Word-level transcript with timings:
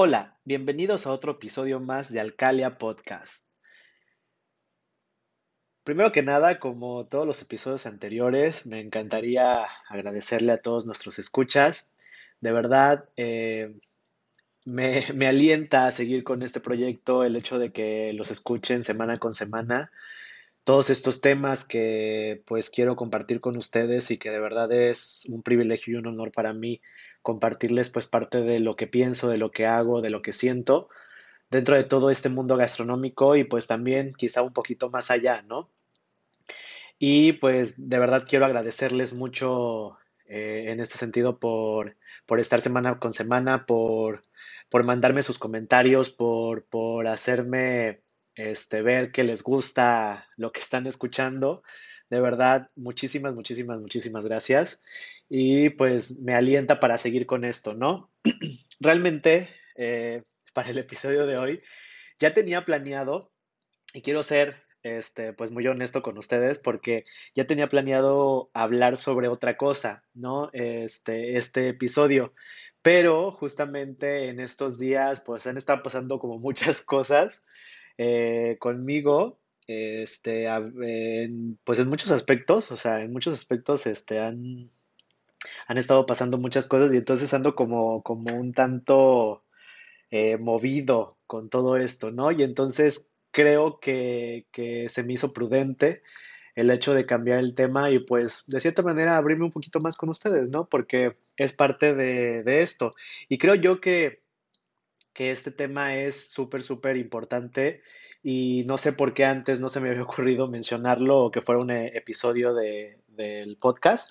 Hola, 0.00 0.38
bienvenidos 0.44 1.08
a 1.08 1.10
otro 1.10 1.32
episodio 1.32 1.80
más 1.80 2.12
de 2.12 2.20
Alcalia 2.20 2.78
Podcast. 2.78 3.46
Primero 5.82 6.12
que 6.12 6.22
nada, 6.22 6.60
como 6.60 7.08
todos 7.08 7.26
los 7.26 7.42
episodios 7.42 7.84
anteriores, 7.84 8.64
me 8.64 8.78
encantaría 8.78 9.66
agradecerle 9.88 10.52
a 10.52 10.62
todos 10.62 10.86
nuestros 10.86 11.18
escuchas. 11.18 11.90
De 12.40 12.52
verdad, 12.52 13.08
eh, 13.16 13.74
me, 14.64 15.04
me 15.16 15.26
alienta 15.26 15.88
a 15.88 15.90
seguir 15.90 16.22
con 16.22 16.44
este 16.44 16.60
proyecto 16.60 17.24
el 17.24 17.34
hecho 17.34 17.58
de 17.58 17.72
que 17.72 18.12
los 18.12 18.30
escuchen 18.30 18.84
semana 18.84 19.16
con 19.16 19.34
semana. 19.34 19.90
Todos 20.62 20.90
estos 20.90 21.20
temas 21.20 21.64
que 21.64 22.40
pues 22.46 22.70
quiero 22.70 22.94
compartir 22.94 23.40
con 23.40 23.56
ustedes 23.56 24.12
y 24.12 24.18
que 24.18 24.30
de 24.30 24.38
verdad 24.38 24.70
es 24.70 25.26
un 25.28 25.42
privilegio 25.42 25.94
y 25.94 25.96
un 25.96 26.06
honor 26.06 26.30
para 26.30 26.52
mí 26.52 26.80
compartirles 27.28 27.90
pues 27.90 28.06
parte 28.06 28.40
de 28.40 28.58
lo 28.58 28.74
que 28.74 28.86
pienso, 28.86 29.28
de 29.28 29.36
lo 29.36 29.50
que 29.50 29.66
hago, 29.66 30.00
de 30.00 30.08
lo 30.08 30.22
que 30.22 30.32
siento 30.32 30.88
dentro 31.50 31.74
de 31.76 31.84
todo 31.84 32.08
este 32.08 32.30
mundo 32.30 32.56
gastronómico 32.56 33.36
y 33.36 33.44
pues 33.44 33.66
también 33.66 34.14
quizá 34.14 34.40
un 34.40 34.54
poquito 34.54 34.88
más 34.88 35.10
allá, 35.10 35.42
¿no? 35.42 35.68
Y 36.98 37.34
pues 37.34 37.74
de 37.76 37.98
verdad 37.98 38.24
quiero 38.26 38.46
agradecerles 38.46 39.12
mucho 39.12 39.98
eh, 40.24 40.68
en 40.68 40.80
este 40.80 40.96
sentido 40.96 41.38
por, 41.38 41.98
por 42.24 42.40
estar 42.40 42.62
semana 42.62 42.98
con 42.98 43.12
semana, 43.12 43.66
por, 43.66 44.22
por 44.70 44.84
mandarme 44.84 45.22
sus 45.22 45.38
comentarios, 45.38 46.08
por, 46.08 46.64
por 46.64 47.08
hacerme 47.08 48.00
este, 48.36 48.80
ver 48.80 49.12
que 49.12 49.22
les 49.22 49.42
gusta 49.42 50.28
lo 50.38 50.50
que 50.50 50.60
están 50.60 50.86
escuchando. 50.86 51.62
De 52.10 52.20
verdad, 52.20 52.70
muchísimas, 52.74 53.34
muchísimas, 53.34 53.80
muchísimas 53.80 54.24
gracias. 54.26 54.82
Y 55.28 55.70
pues 55.70 56.20
me 56.20 56.34
alienta 56.34 56.80
para 56.80 56.98
seguir 56.98 57.26
con 57.26 57.44
esto, 57.44 57.74
¿no? 57.74 58.10
Realmente, 58.80 59.48
eh, 59.76 60.22
para 60.54 60.70
el 60.70 60.78
episodio 60.78 61.26
de 61.26 61.36
hoy, 61.36 61.62
ya 62.18 62.34
tenía 62.34 62.64
planeado, 62.64 63.32
y 63.92 64.02
quiero 64.02 64.22
ser 64.22 64.68
este, 64.82 65.32
pues 65.32 65.50
muy 65.50 65.66
honesto 65.66 66.02
con 66.02 66.18
ustedes 66.18 66.58
porque 66.58 67.04
ya 67.34 67.46
tenía 67.46 67.68
planeado 67.68 68.50
hablar 68.54 68.96
sobre 68.96 69.28
otra 69.28 69.56
cosa, 69.56 70.04
¿no? 70.14 70.50
Este, 70.52 71.36
este 71.36 71.68
episodio. 71.68 72.34
Pero 72.82 73.32
justamente 73.32 74.28
en 74.28 74.40
estos 74.40 74.78
días, 74.78 75.20
pues 75.20 75.46
han 75.46 75.56
estado 75.56 75.82
pasando 75.82 76.18
como 76.18 76.38
muchas 76.38 76.82
cosas 76.82 77.44
eh, 77.98 78.56
conmigo, 78.60 79.37
este, 79.68 80.46
pues 81.62 81.78
en 81.78 81.88
muchos 81.88 82.10
aspectos, 82.10 82.72
o 82.72 82.76
sea, 82.78 83.02
en 83.02 83.12
muchos 83.12 83.34
aspectos, 83.34 83.86
este, 83.86 84.18
han, 84.18 84.70
han 85.66 85.78
estado 85.78 86.06
pasando 86.06 86.38
muchas 86.38 86.66
cosas 86.66 86.92
y 86.92 86.96
entonces 86.96 87.32
ando 87.34 87.54
como, 87.54 88.02
como 88.02 88.34
un 88.34 88.54
tanto 88.54 89.44
eh, 90.10 90.38
movido 90.38 91.18
con 91.26 91.50
todo 91.50 91.76
esto, 91.76 92.10
¿no? 92.10 92.32
Y 92.32 92.42
entonces 92.42 93.10
creo 93.30 93.78
que, 93.78 94.46
que 94.52 94.88
se 94.88 95.02
me 95.02 95.12
hizo 95.12 95.34
prudente 95.34 96.02
el 96.54 96.70
hecho 96.70 96.94
de 96.94 97.04
cambiar 97.04 97.38
el 97.38 97.54
tema 97.54 97.90
y 97.90 97.98
pues 97.98 98.44
de 98.46 98.60
cierta 98.60 98.82
manera 98.82 99.18
abrirme 99.18 99.44
un 99.44 99.52
poquito 99.52 99.80
más 99.80 99.98
con 99.98 100.08
ustedes, 100.08 100.50
¿no? 100.50 100.66
Porque 100.66 101.18
es 101.36 101.52
parte 101.52 101.94
de, 101.94 102.42
de 102.42 102.62
esto. 102.62 102.94
Y 103.28 103.36
creo 103.36 103.54
yo 103.54 103.82
que, 103.82 104.22
que 105.12 105.30
este 105.30 105.50
tema 105.50 105.94
es 105.96 106.30
súper, 106.30 106.62
súper 106.62 106.96
importante 106.96 107.82
y 108.30 108.64
no 108.66 108.76
sé 108.76 108.92
por 108.92 109.14
qué 109.14 109.24
antes 109.24 109.58
no 109.58 109.70
se 109.70 109.80
me 109.80 109.88
había 109.88 110.02
ocurrido 110.10 110.48
mencionarlo 110.48 111.18
o 111.24 111.30
que 111.30 111.40
fuera 111.40 111.62
un 111.62 111.70
eh, 111.70 111.96
episodio 111.96 112.52
de, 112.52 112.98
del 113.06 113.56
podcast, 113.56 114.10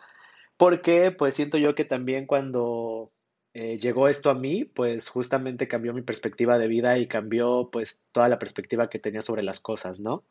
porque 0.57 1.11
pues 1.11 1.35
siento 1.35 1.59
yo 1.59 1.75
que 1.75 1.85
también 1.85 2.25
cuando 2.25 3.11
eh, 3.53 3.78
llegó 3.78 4.07
esto 4.07 4.31
a 4.31 4.33
mí, 4.33 4.66
pues 4.66 5.07
justamente 5.07 5.67
cambió 5.67 5.94
mi 5.94 6.01
perspectiva 6.01 6.57
de 6.57 6.67
vida 6.67 6.97
y 6.97 7.07
cambió 7.07 7.69
pues 7.72 8.01
toda 8.11 8.28
la 8.28 8.39
perspectiva 8.39 8.89
que 8.89 8.97
tenía 8.97 9.22
sobre 9.22 9.44
las 9.44 9.59
cosas, 9.59 10.00
¿no? 10.00 10.23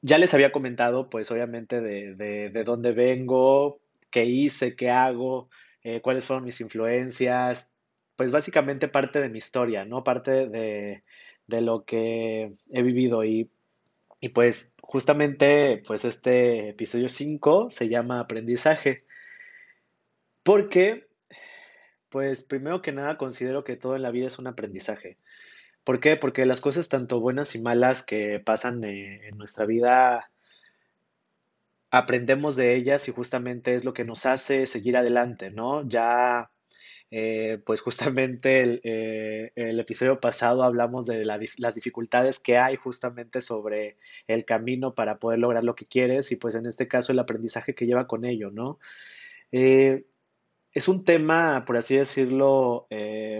Ya 0.00 0.18
les 0.18 0.32
había 0.32 0.52
comentado 0.52 1.10
pues 1.10 1.28
obviamente 1.32 1.80
de, 1.80 2.14
de, 2.14 2.50
de 2.50 2.62
dónde 2.62 2.92
vengo, 2.92 3.80
qué 4.12 4.26
hice, 4.26 4.76
qué 4.76 4.90
hago, 4.90 5.50
eh, 5.82 6.00
cuáles 6.02 6.24
fueron 6.24 6.44
mis 6.44 6.60
influencias, 6.60 7.72
pues 8.14 8.30
básicamente 8.30 8.86
parte 8.86 9.20
de 9.20 9.28
mi 9.28 9.38
historia, 9.38 9.84
¿no? 9.84 10.04
Parte 10.04 10.46
de, 10.46 11.02
de 11.50 11.60
lo 11.60 11.84
que 11.84 12.54
he 12.70 12.82
vivido 12.82 13.24
y, 13.24 13.50
y 14.20 14.30
pues 14.30 14.74
justamente 14.80 15.82
pues 15.86 16.06
este 16.06 16.70
episodio 16.70 17.08
5 17.08 17.68
se 17.68 17.88
llama 17.88 18.20
aprendizaje 18.20 19.04
porque 20.42 21.06
pues 22.08 22.42
primero 22.42 22.82
que 22.82 22.92
nada 22.92 23.18
considero 23.18 23.64
que 23.64 23.76
todo 23.76 23.96
en 23.96 24.02
la 24.02 24.10
vida 24.10 24.26
es 24.26 24.38
un 24.38 24.46
aprendizaje. 24.46 25.18
¿Por 25.84 26.00
qué? 26.00 26.16
Porque 26.16 26.44
las 26.46 26.60
cosas 26.60 26.88
tanto 26.88 27.20
buenas 27.20 27.54
y 27.54 27.60
malas 27.60 28.02
que 28.02 28.40
pasan 28.40 28.82
eh, 28.84 29.28
en 29.28 29.38
nuestra 29.38 29.66
vida 29.66 30.30
aprendemos 31.90 32.56
de 32.56 32.76
ellas 32.76 33.08
y 33.08 33.12
justamente 33.12 33.74
es 33.74 33.84
lo 33.84 33.92
que 33.92 34.04
nos 34.04 34.26
hace 34.26 34.66
seguir 34.66 34.96
adelante, 34.96 35.50
¿no? 35.50 35.88
Ya 35.88 36.50
eh, 37.12 37.58
pues 37.66 37.80
justamente 37.80 38.62
el, 38.62 38.80
eh, 38.84 39.52
el 39.56 39.80
episodio 39.80 40.20
pasado 40.20 40.62
hablamos 40.62 41.06
de 41.06 41.24
las 41.24 41.74
dificultades 41.74 42.38
que 42.38 42.56
hay 42.56 42.76
justamente 42.76 43.40
sobre 43.40 43.96
el 44.28 44.44
camino 44.44 44.94
para 44.94 45.18
poder 45.18 45.40
lograr 45.40 45.64
lo 45.64 45.74
que 45.74 45.86
quieres 45.86 46.30
y 46.30 46.36
pues 46.36 46.54
en 46.54 46.66
este 46.66 46.86
caso 46.86 47.10
el 47.12 47.18
aprendizaje 47.18 47.74
que 47.74 47.86
lleva 47.86 48.06
con 48.06 48.24
ello, 48.24 48.50
¿no? 48.50 48.78
Eh, 49.50 50.06
es 50.72 50.86
un 50.86 51.04
tema, 51.04 51.64
por 51.66 51.76
así 51.76 51.96
decirlo, 51.96 52.86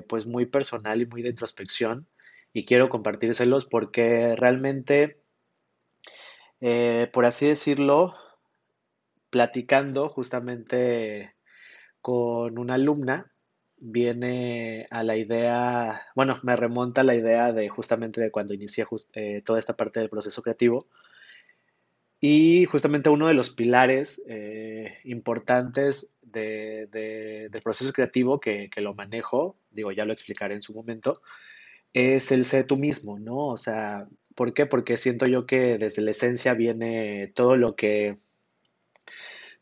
pues 0.09 0.27
muy 0.27 0.47
personal 0.47 1.01
y 1.01 1.07
muy 1.07 1.23
de 1.23 1.31
introspección 1.31 2.09
y 2.53 2.65
quiero 2.65 2.89
compartírselos 2.89 3.67
porque 3.67 4.35
realmente, 4.37 5.21
por 7.13 7.25
así 7.25 7.47
decirlo, 7.47 8.17
platicando 9.31 10.09
justamente 10.09 11.35
con 12.03 12.59
una 12.59 12.75
alumna, 12.75 13.30
viene 13.81 14.87
a 14.91 15.03
la 15.03 15.17
idea, 15.17 16.03
bueno, 16.15 16.39
me 16.43 16.57
remonta 16.57 17.01
a 17.03 17.05
la 17.05 17.15
idea 17.15 17.53
de 17.53 17.69
justamente 17.69 18.21
de 18.21 18.31
cuando 18.31 18.55
inicié 18.55 18.87
eh, 19.15 19.43
toda 19.43 19.59
esta 19.59 19.77
parte 19.77 20.01
del 20.01 20.11
proceso 20.11 20.43
creativo 20.43 20.87
y 22.21 22.67
justamente 22.67 23.09
uno 23.11 23.29
de 23.29 23.35
los 23.35 23.51
pilares 23.51 24.21
eh, 24.29 24.99
importantes 25.05 26.13
de- 26.23 26.87
de- 26.93 27.49
del 27.51 27.63
proceso 27.63 27.93
creativo 27.93 28.41
que, 28.41 28.69
que 28.71 28.81
lo 28.83 28.95
manejo, 28.95 29.57
digo, 29.71 29.91
ya 29.93 30.05
lo 30.05 30.13
explicaré 30.13 30.55
en 30.55 30.63
su 30.63 30.75
momento, 30.75 31.23
es 31.95 32.33
el 32.33 32.45
ser 32.45 32.67
tú 32.67 32.77
mismo, 32.79 33.19
¿no? 33.21 33.49
O 33.49 33.59
sea, 33.59 34.09
¿por 34.37 34.55
qué? 34.55 34.67
Porque 34.67 34.97
siento 34.99 35.27
yo 35.27 35.47
que 35.47 35.79
desde 35.79 36.03
la 36.03 36.13
esencia 36.13 36.55
viene 36.55 37.33
todo 37.37 37.57
lo 37.57 37.77
que 37.77 38.17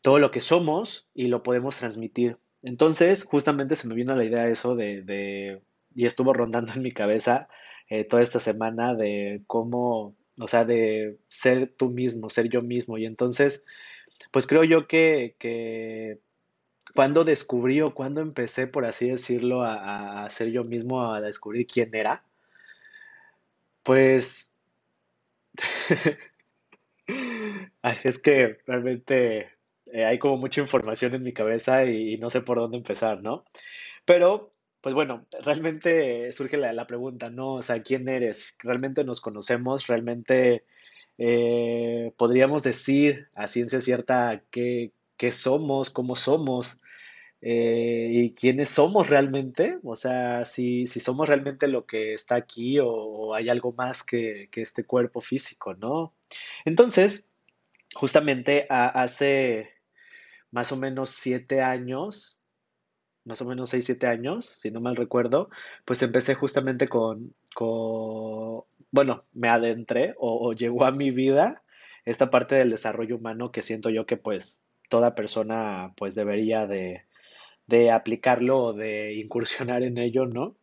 todo 0.01 0.19
lo 0.19 0.31
que 0.31 0.41
somos 0.41 1.07
y 1.13 1.27
lo 1.27 1.43
podemos 1.43 1.77
transmitir. 1.77 2.37
Entonces, 2.61 3.23
justamente 3.23 3.75
se 3.75 3.87
me 3.87 3.95
vino 3.95 4.15
la 4.15 4.25
idea 4.25 4.47
eso 4.47 4.75
de, 4.75 5.01
de- 5.03 5.61
y 5.95 6.05
estuvo 6.05 6.33
rondando 6.33 6.73
en 6.73 6.81
mi 6.83 6.91
cabeza 6.91 7.47
eh, 7.89 8.03
toda 8.05 8.21
esta 8.21 8.39
semana 8.39 8.93
de 8.95 9.41
cómo, 9.47 10.15
o 10.39 10.47
sea, 10.47 10.65
de 10.65 11.17
ser 11.29 11.73
tú 11.77 11.89
mismo, 11.89 12.29
ser 12.29 12.49
yo 12.49 12.61
mismo. 12.61 12.97
Y 12.97 13.05
entonces, 13.05 13.65
pues 14.31 14.47
creo 14.47 14.63
yo 14.65 14.87
que, 14.87 15.35
que 15.39 16.19
cuando 16.95 17.23
descubrí 17.25 17.81
o 17.81 17.93
cuando 17.95 18.21
empecé, 18.21 18.67
por 18.67 18.85
así 18.85 19.09
decirlo, 19.09 19.63
a, 19.63 20.25
a 20.25 20.29
ser 20.31 20.51
yo 20.51 20.63
mismo, 20.65 21.03
a 21.13 21.21
descubrir 21.21 21.67
quién 21.67 21.95
era, 21.95 22.23
pues 23.83 24.51
es 28.03 28.19
que 28.19 28.57
realmente 28.65 29.49
eh, 29.93 30.05
hay 30.05 30.19
como 30.19 30.37
mucha 30.37 30.61
información 30.61 31.15
en 31.15 31.23
mi 31.23 31.33
cabeza 31.33 31.85
y, 31.85 32.17
no 32.17 32.29
sé 32.29 32.41
por 32.41 32.57
dónde 32.57 32.77
empezar, 32.77 33.21
¿no? 33.21 33.45
Pero, 34.05 34.53
pues 34.81 34.95
bueno, 34.95 35.25
realmente 35.43 36.31
surge 36.31 36.57
la, 36.57 36.73
la 36.73 36.87
pregunta, 36.87 37.29
¿no? 37.29 37.55
O 37.55 37.61
sea, 37.61 37.81
¿quién 37.83 38.07
eres? 38.09 38.55
¿Realmente 38.59 39.03
nos 39.03 39.21
conocemos? 39.21 39.87
¿Realmente 39.87 40.65
eh, 41.17 42.13
podríamos 42.17 42.63
decir 42.63 43.29
a 43.35 43.47
ciencia 43.47 43.81
cierta 43.81 44.43
qué, 44.51 44.93
qué 45.17 45.31
somos, 45.31 45.89
cómo 45.89 46.15
somos? 46.15 46.79
eh, 47.41 48.09
y 48.11 48.33
quiénes 48.33 48.69
somos 48.69 49.09
realmente, 49.09 49.77
o 49.83 49.95
sea, 49.95 50.43
si, 50.45 50.87
si 50.87 50.99
somos 50.99 51.29
realmente 51.29 51.67
lo 51.67 51.85
que 51.85 52.13
está 52.13 52.35
aquí 52.35 52.79
o, 52.81 53.33
hay 53.33 53.49
algo 53.49 53.73
más 53.73 54.03
que, 54.03 54.49
que 54.51 54.61
este 54.61 54.83
cuerpo 54.83 55.21
físico, 55.21 55.73
¿no? 55.75 56.13
Entonces, 56.65 57.27
justamente 57.95 58.67
hace 58.69 59.71
más 60.51 60.71
o 60.71 60.77
menos 60.77 61.11
siete 61.11 61.61
años, 61.61 62.39
más 63.25 63.41
o 63.41 63.45
menos 63.45 63.69
seis, 63.69 63.85
siete 63.85 64.07
años, 64.07 64.55
si 64.57 64.71
no 64.71 64.81
mal 64.81 64.95
recuerdo, 64.95 65.49
pues 65.85 66.01
empecé 66.01 66.35
justamente 66.35 66.87
con, 66.87 67.35
con 67.55 68.63
bueno, 68.91 69.25
me 69.33 69.49
adentré 69.49 70.15
o, 70.17 70.49
o 70.49 70.53
llegó 70.53 70.85
a 70.85 70.91
mi 70.91 71.11
vida 71.11 71.63
esta 72.05 72.29
parte 72.31 72.55
del 72.55 72.71
desarrollo 72.71 73.17
humano 73.17 73.51
que 73.51 73.61
siento 73.61 73.89
yo 73.89 74.05
que 74.05 74.17
pues 74.17 74.63
toda 74.89 75.15
persona 75.15 75.93
pues 75.97 76.15
debería 76.15 76.65
de 76.65 77.03
de 77.69 77.91
aplicarlo 77.91 78.57
o 78.59 78.73
de 78.73 79.13
incursionar 79.13 79.83
en 79.83 79.99
ello, 79.99 80.25
¿no? 80.25 80.57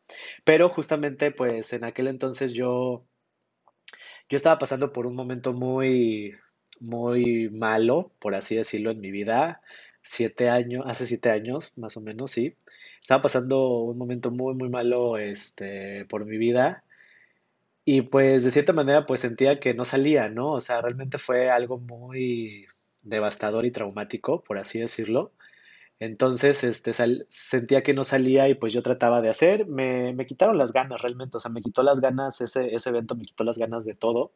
Pero 0.45 0.69
justamente, 0.69 1.31
pues 1.31 1.73
en 1.73 1.85
aquel 1.85 2.09
entonces 2.09 2.53
yo, 2.53 3.07
yo 4.29 4.37
estaba 4.37 4.59
pasando 4.59 4.93
por 4.93 5.07
un 5.07 5.15
momento 5.15 5.53
muy, 5.53 6.35
muy 6.81 7.51
malo, 7.51 8.13
por 8.21 8.35
así 8.35 8.57
decirlo, 8.57 8.91
en 8.91 9.01
mi 9.01 9.11
vida. 9.11 9.61
Siete 10.03 10.49
años, 10.51 10.85
hace 10.87 11.07
siete 11.07 11.31
años, 11.31 11.73
más 11.77 11.97
o 11.97 12.01
menos, 12.01 12.31
sí. 12.31 12.57
Estaba 13.01 13.23
pasando 13.23 13.69
un 13.81 13.99
momento 13.99 14.31
muy, 14.31 14.55
muy 14.55 14.69
malo, 14.69 15.19
este, 15.19 16.05
por 16.07 16.25
mi 16.27 16.39
vida. 16.39 16.85
Y 17.85 18.03
pues 18.03 18.43
de 18.45 18.51
cierta 18.51 18.73
manera, 18.73 19.07
pues 19.07 19.21
sentía 19.21 19.61
que 19.61 19.73
no 19.75 19.85
salía, 19.85 20.29
¿no? 20.29 20.53
O 20.53 20.61
sea, 20.61 20.83
realmente 20.83 21.19
fue 21.19 21.51
algo 21.51 21.79
muy 21.79 22.67
devastador 23.03 23.65
y 23.65 23.71
traumático, 23.71 24.43
por 24.43 24.59
así 24.59 24.81
decirlo. 24.81 25.33
Entonces, 26.01 26.65
este, 26.65 26.93
sal- 26.95 27.27
sentía 27.31 27.83
que 27.85 27.95
no 27.95 28.05
salía 28.05 28.49
y 28.49 28.55
pues 28.57 28.73
yo 28.75 28.83
trataba 28.83 29.23
de 29.23 29.31
hacer. 29.31 29.67
Me, 29.67 30.15
me 30.15 30.27
quitaron 30.27 30.59
las 30.59 30.73
ganas 30.73 31.03
realmente, 31.03 31.37
o 31.39 31.41
sea, 31.41 31.51
me 31.53 31.63
quitó 31.63 31.83
las 31.85 32.01
ganas, 32.01 32.41
ese, 32.43 32.75
ese 32.75 32.91
evento 32.91 33.17
me 33.17 33.25
quitó 33.27 33.45
las 33.45 33.59
ganas 33.59 33.85
de 33.87 33.95
todo. 33.95 34.33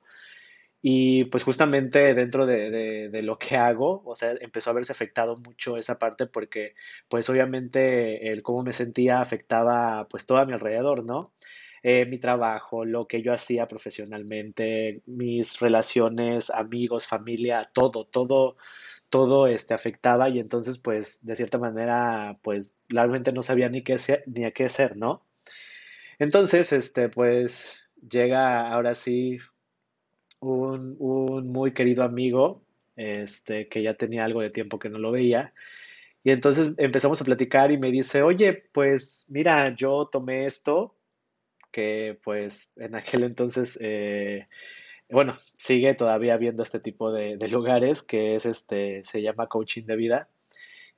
Y 0.83 1.25
pues 1.27 1.45
justamente 1.45 2.15
dentro 2.15 2.47
de, 2.47 2.71
de- 3.11 3.23
lo 3.23 3.39
que 3.39 3.57
hago, 3.57 4.03
o 4.07 4.15
sea, 4.15 4.33
empezó 4.41 4.71
a 4.71 4.73
verse 4.73 4.93
afectado 4.93 5.37
mucho 5.37 5.77
esa 5.77 5.99
parte 5.99 6.27
porque 6.27 6.75
pues 7.09 7.29
obviamente 7.29 8.33
el 8.33 8.43
cómo 8.43 8.63
me 8.63 8.73
sentía 8.73 9.21
afectaba 9.21 10.09
pues 10.09 10.27
todo 10.27 10.39
a 10.39 10.47
mi 10.47 10.55
alrededor, 10.55 11.05
¿no? 11.05 11.33
Eh, 11.83 12.07
mi 12.07 12.19
trabajo, 12.19 12.85
lo 12.85 13.07
que 13.07 13.23
yo 13.23 13.33
hacía 13.33 13.67
profesionalmente, 13.69 15.03
mis 15.07 15.61
relaciones, 15.61 16.51
amigos, 16.51 17.07
familia, 17.07 17.71
todo, 17.73 18.05
todo 18.07 18.57
todo 19.11 19.47
este 19.49 19.75
afectaba 19.75 20.29
y 20.31 20.39
entonces 20.41 20.79
pues 20.79 21.25
de 21.27 21.37
cierta 21.37 21.59
manera 21.59 22.39
pues 22.43 22.79
realmente 22.89 23.33
no 23.33 23.43
sabía 23.43 23.69
ni 23.69 23.83
qué 23.83 23.95
hacer, 23.95 24.25
ni 24.27 24.45
a 24.45 24.53
qué 24.53 24.65
hacer, 24.67 24.97
¿no? 24.97 25.27
Entonces 26.19 26.73
este 26.73 27.09
pues 27.09 27.81
llega 28.09 28.71
ahora 28.73 28.95
sí 28.95 29.39
un, 30.41 30.97
un 30.99 31.49
muy 31.49 31.73
querido 31.73 32.05
amigo 32.05 32.63
este 32.97 33.69
que 33.69 33.83
ya 33.83 33.95
tenía 33.95 34.25
algo 34.25 34.41
de 34.41 34.51
tiempo 34.51 34.79
que 34.79 34.91
no 34.91 34.99
lo 34.99 35.13
veía 35.13 35.55
y 36.23 36.33
entonces 36.33 36.73
empezamos 36.77 37.21
a 37.21 37.25
platicar 37.25 37.73
y 37.73 37.79
me 37.79 37.91
dice, 37.91 38.23
oye, 38.23 38.53
pues 38.73 39.27
mira, 39.31 39.75
yo 39.75 40.09
tomé 40.13 40.45
esto 40.47 40.95
que 41.71 42.19
pues 42.25 42.71
en 42.77 42.95
aquel 42.95 43.25
entonces 43.25 43.79
eh, 43.81 44.49
bueno, 45.11 45.39
sigue 45.57 45.95
todavía 45.95 46.35
habiendo 46.35 46.63
este 46.63 46.81
tipo 46.81 47.13
de, 47.13 47.37
de 47.37 47.49
lugares 47.49 48.03
que 48.03 48.37
es 48.37 48.47
este, 48.47 49.03
se 49.05 49.23
llama 49.23 49.49
coaching 49.49 49.85
de 49.85 49.97
vida. 49.97 50.29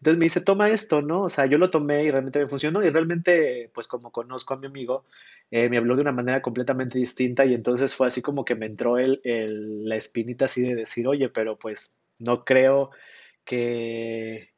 Entonces 0.02 0.19
me 0.19 0.25
dice, 0.26 0.40
toma 0.40 0.69
esto, 0.70 1.00
¿no? 1.00 1.22
O 1.22 1.28
sea, 1.28 1.46
yo 1.46 1.58
lo 1.58 1.70
tomé 1.70 2.04
y 2.04 2.10
realmente 2.10 2.40
me 2.40 2.49
funcionó 2.49 2.82
y 2.82 2.90
realmente, 2.90 3.70
pues 3.72 3.87
como 3.87 4.10
conozco 4.10 4.54
a 4.54 4.56
mi 4.58 4.66
amigo, 4.66 5.04
eh, 5.50 5.69
me 5.69 5.78
habló 5.78 5.94
de 5.96 6.02
una 6.02 6.12
manera 6.12 6.43
completamente 6.43 6.99
distinta 6.99 7.44
y 7.44 7.54
entonces 7.54 7.94
fue 7.94 8.08
así 8.08 8.20
como 8.22 8.44
que 8.44 8.54
me 8.56 8.66
entró 8.66 8.99
el, 8.99 9.20
el- 9.25 9.84
la 9.88 9.96
espinita 9.96 10.46
así 10.46 10.62
de 10.62 10.75
decir, 10.75 11.06
oye, 11.06 11.28
pero 11.28 11.56
pues 11.58 11.96
no 12.19 12.44
creo 12.44 12.90
que, 13.44 14.50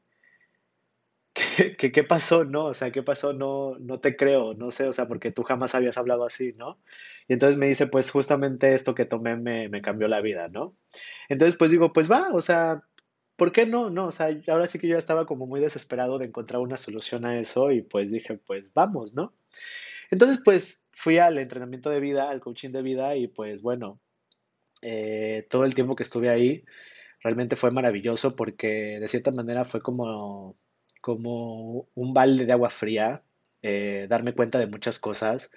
que, 1.78 1.92
¿qué 1.92 2.04
pasó? 2.04 2.44
No, 2.44 2.66
o 2.66 2.74
sea, 2.74 2.90
¿qué 2.90 3.02
pasó? 3.02 3.32
No, 3.32 3.76
no 3.78 4.00
te 4.00 4.16
creo, 4.16 4.54
no 4.54 4.70
sé, 4.70 4.86
o 4.88 4.92
sea, 4.92 5.06
porque 5.08 5.32
tú 5.32 5.42
jamás 5.42 5.74
habías 5.74 5.98
hablado 5.98 6.24
así, 6.24 6.52
¿no? 6.56 6.78
Y 7.28 7.32
entonces 7.34 7.56
me 7.56 7.68
dice, 7.68 7.86
pues 7.86 8.10
justamente 8.10 8.74
esto 8.74 8.94
que 8.94 9.04
tomé 9.04 9.36
me, 9.36 9.68
me 9.68 9.82
cambió 9.82 10.08
la 10.08 10.20
vida, 10.20 10.48
¿no? 10.48 10.76
Entonces, 11.28 11.56
pues 11.58 11.70
digo, 11.70 11.92
pues 11.92 12.10
va, 12.10 12.28
o 12.32 12.42
sea, 12.42 12.82
¿por 13.36 13.52
qué 13.52 13.66
no? 13.66 13.90
No, 13.90 14.06
o 14.06 14.12
sea, 14.12 14.28
ahora 14.48 14.66
sí 14.66 14.78
que 14.78 14.88
yo 14.88 14.98
estaba 14.98 15.26
como 15.26 15.46
muy 15.46 15.60
desesperado 15.60 16.18
de 16.18 16.26
encontrar 16.26 16.60
una 16.60 16.76
solución 16.76 17.24
a 17.24 17.38
eso 17.40 17.70
y 17.70 17.82
pues 17.82 18.10
dije, 18.10 18.38
pues 18.38 18.72
vamos, 18.72 19.14
¿no? 19.14 19.34
Entonces, 20.10 20.40
pues 20.44 20.84
fui 20.92 21.18
al 21.18 21.38
entrenamiento 21.38 21.90
de 21.90 22.00
vida, 22.00 22.30
al 22.30 22.40
coaching 22.40 22.70
de 22.70 22.82
vida 22.82 23.16
y 23.16 23.28
pues 23.28 23.62
bueno, 23.62 24.00
eh, 24.82 25.46
todo 25.50 25.64
el 25.64 25.74
tiempo 25.74 25.96
que 25.96 26.02
estuve 26.04 26.30
ahí 26.30 26.64
realmente 27.20 27.56
fue 27.56 27.70
maravilloso 27.70 28.36
porque 28.36 28.98
de 29.00 29.08
cierta 29.08 29.30
manera 29.30 29.64
fue 29.64 29.80
como, 29.80 30.56
como 31.00 31.88
un 31.94 32.14
balde 32.14 32.46
de 32.46 32.52
agua 32.52 32.70
fría, 32.70 33.22
eh, 33.62 34.06
darme 34.08 34.34
cuenta 34.34 34.58
de 34.58 34.66
muchas 34.66 34.98
cosas 34.98 35.50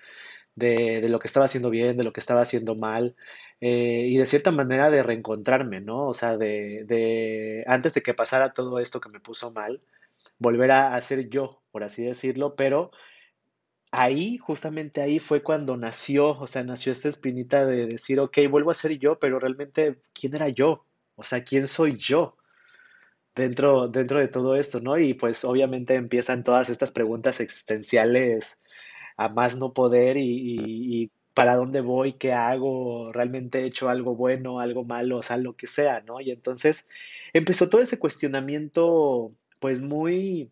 de, 0.57 1.01
de 1.01 1.09
lo 1.09 1.19
que 1.19 1.27
estaba 1.27 1.45
haciendo 1.45 1.69
bien, 1.69 1.97
de 1.97 2.03
lo 2.03 2.11
que 2.11 2.19
estaba 2.19 2.41
haciendo 2.41 2.75
mal, 2.75 3.15
eh, 3.61 4.07
y 4.09 4.17
de 4.17 4.25
cierta 4.25 4.51
manera 4.51 4.89
de 4.89 5.03
reencontrarme, 5.03 5.81
¿no? 5.81 6.07
O 6.07 6.13
sea, 6.13 6.37
de, 6.37 6.83
de 6.85 7.63
antes 7.67 7.93
de 7.93 8.01
que 8.01 8.13
pasara 8.15 8.53
todo 8.53 8.79
esto 8.79 8.99
que 8.99 9.09
me 9.09 9.19
puso 9.19 9.51
mal, 9.51 9.81
volver 10.39 10.71
a, 10.71 10.99
ser 11.01 11.29
yo, 11.29 11.61
por 11.71 11.83
así 11.83 12.03
decirlo, 12.05 12.55
pero 12.55 12.91
ahí, 13.91 14.37
justamente 14.37 15.01
ahí 15.01 15.19
fue 15.19 15.43
cuando 15.43 15.77
nació, 15.77 16.29
o 16.39 16.47
sea, 16.47 16.63
nació 16.63 16.91
esta 16.91 17.09
espinita 17.09 17.65
de 17.65 17.87
decir, 17.87 18.19
ok, 18.19 18.37
vuelvo 18.49 18.71
a 18.71 18.73
ser 18.73 18.97
yo, 18.99 19.19
pero 19.19 19.39
realmente, 19.39 19.97
¿quién 20.13 20.35
era 20.35 20.49
yo? 20.49 20.85
O 21.15 21.23
sea, 21.23 21.43
¿quién 21.43 21.67
soy 21.67 21.97
yo? 21.97 22.37
Dentro, 23.35 23.87
dentro 23.87 24.19
de 24.19 24.27
todo 24.27 24.55
esto, 24.55 24.81
¿no? 24.81 24.97
Y 24.97 25.13
pues 25.13 25.45
obviamente 25.45 25.95
empiezan 25.95 26.43
todas 26.43 26.69
estas 26.69 26.91
preguntas 26.91 27.39
existenciales 27.39 28.59
a 29.17 29.29
más 29.29 29.57
no 29.57 29.73
poder 29.73 30.17
y, 30.17 31.03
y- 31.03 31.11
para 31.33 31.55
dónde 31.55 31.81
voy, 31.81 32.13
qué 32.13 32.33
hago, 32.33 33.11
realmente 33.13 33.59
he 33.61 33.65
hecho 33.67 33.89
algo 33.89 34.15
bueno, 34.15 34.59
algo 34.59 34.83
malo, 34.85 35.17
o 35.19 35.23
sea, 35.23 35.37
lo 35.37 35.55
que 35.55 35.67
sea, 35.67 36.01
¿no? 36.01 36.19
Y 36.19 36.31
entonces 36.31 36.87
empezó 37.33 37.69
todo 37.69 37.81
ese 37.81 37.99
cuestionamiento, 37.99 39.31
pues 39.59 39.81
muy, 39.83 40.51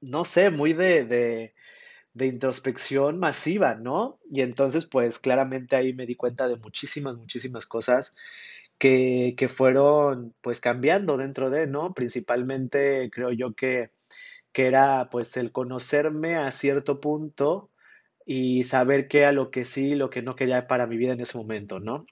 no 0.00 0.24
sé, 0.24 0.50
muy 0.50 0.72
de, 0.72 1.04
de, 1.04 1.54
de 2.14 2.26
introspección 2.26 3.18
masiva, 3.18 3.74
¿no? 3.74 4.20
Y 4.30 4.42
entonces, 4.42 4.86
pues 4.86 5.18
claramente 5.18 5.76
ahí 5.76 5.94
me 5.94 6.06
di 6.06 6.16
cuenta 6.16 6.48
de 6.48 6.56
muchísimas, 6.56 7.16
muchísimas 7.18 7.66
cosas 7.66 8.16
que, 8.78 9.34
que 9.38 9.48
fueron, 9.48 10.34
pues 10.42 10.60
cambiando 10.60 11.16
dentro 11.16 11.50
de, 11.50 11.66
¿no? 11.66 11.94
Principalmente 11.94 13.10
creo 13.12 13.32
yo 13.32 13.54
que 13.54 13.90
que 14.52 14.66
era 14.66 15.08
pues 15.10 15.36
el 15.36 15.52
conocerme 15.52 16.36
a 16.36 16.50
cierto 16.50 17.00
punto 17.00 17.70
y 18.26 18.64
saber 18.64 19.08
qué 19.08 19.20
era 19.20 19.32
lo 19.32 19.50
que 19.50 19.64
sí 19.64 19.90
y 19.92 19.94
lo 19.94 20.10
que 20.10 20.22
no 20.22 20.36
quería 20.36 20.66
para 20.68 20.86
mi 20.86 20.96
vida 20.96 21.12
en 21.14 21.20
ese 21.20 21.38
momento, 21.38 21.80
¿no? 21.80 22.06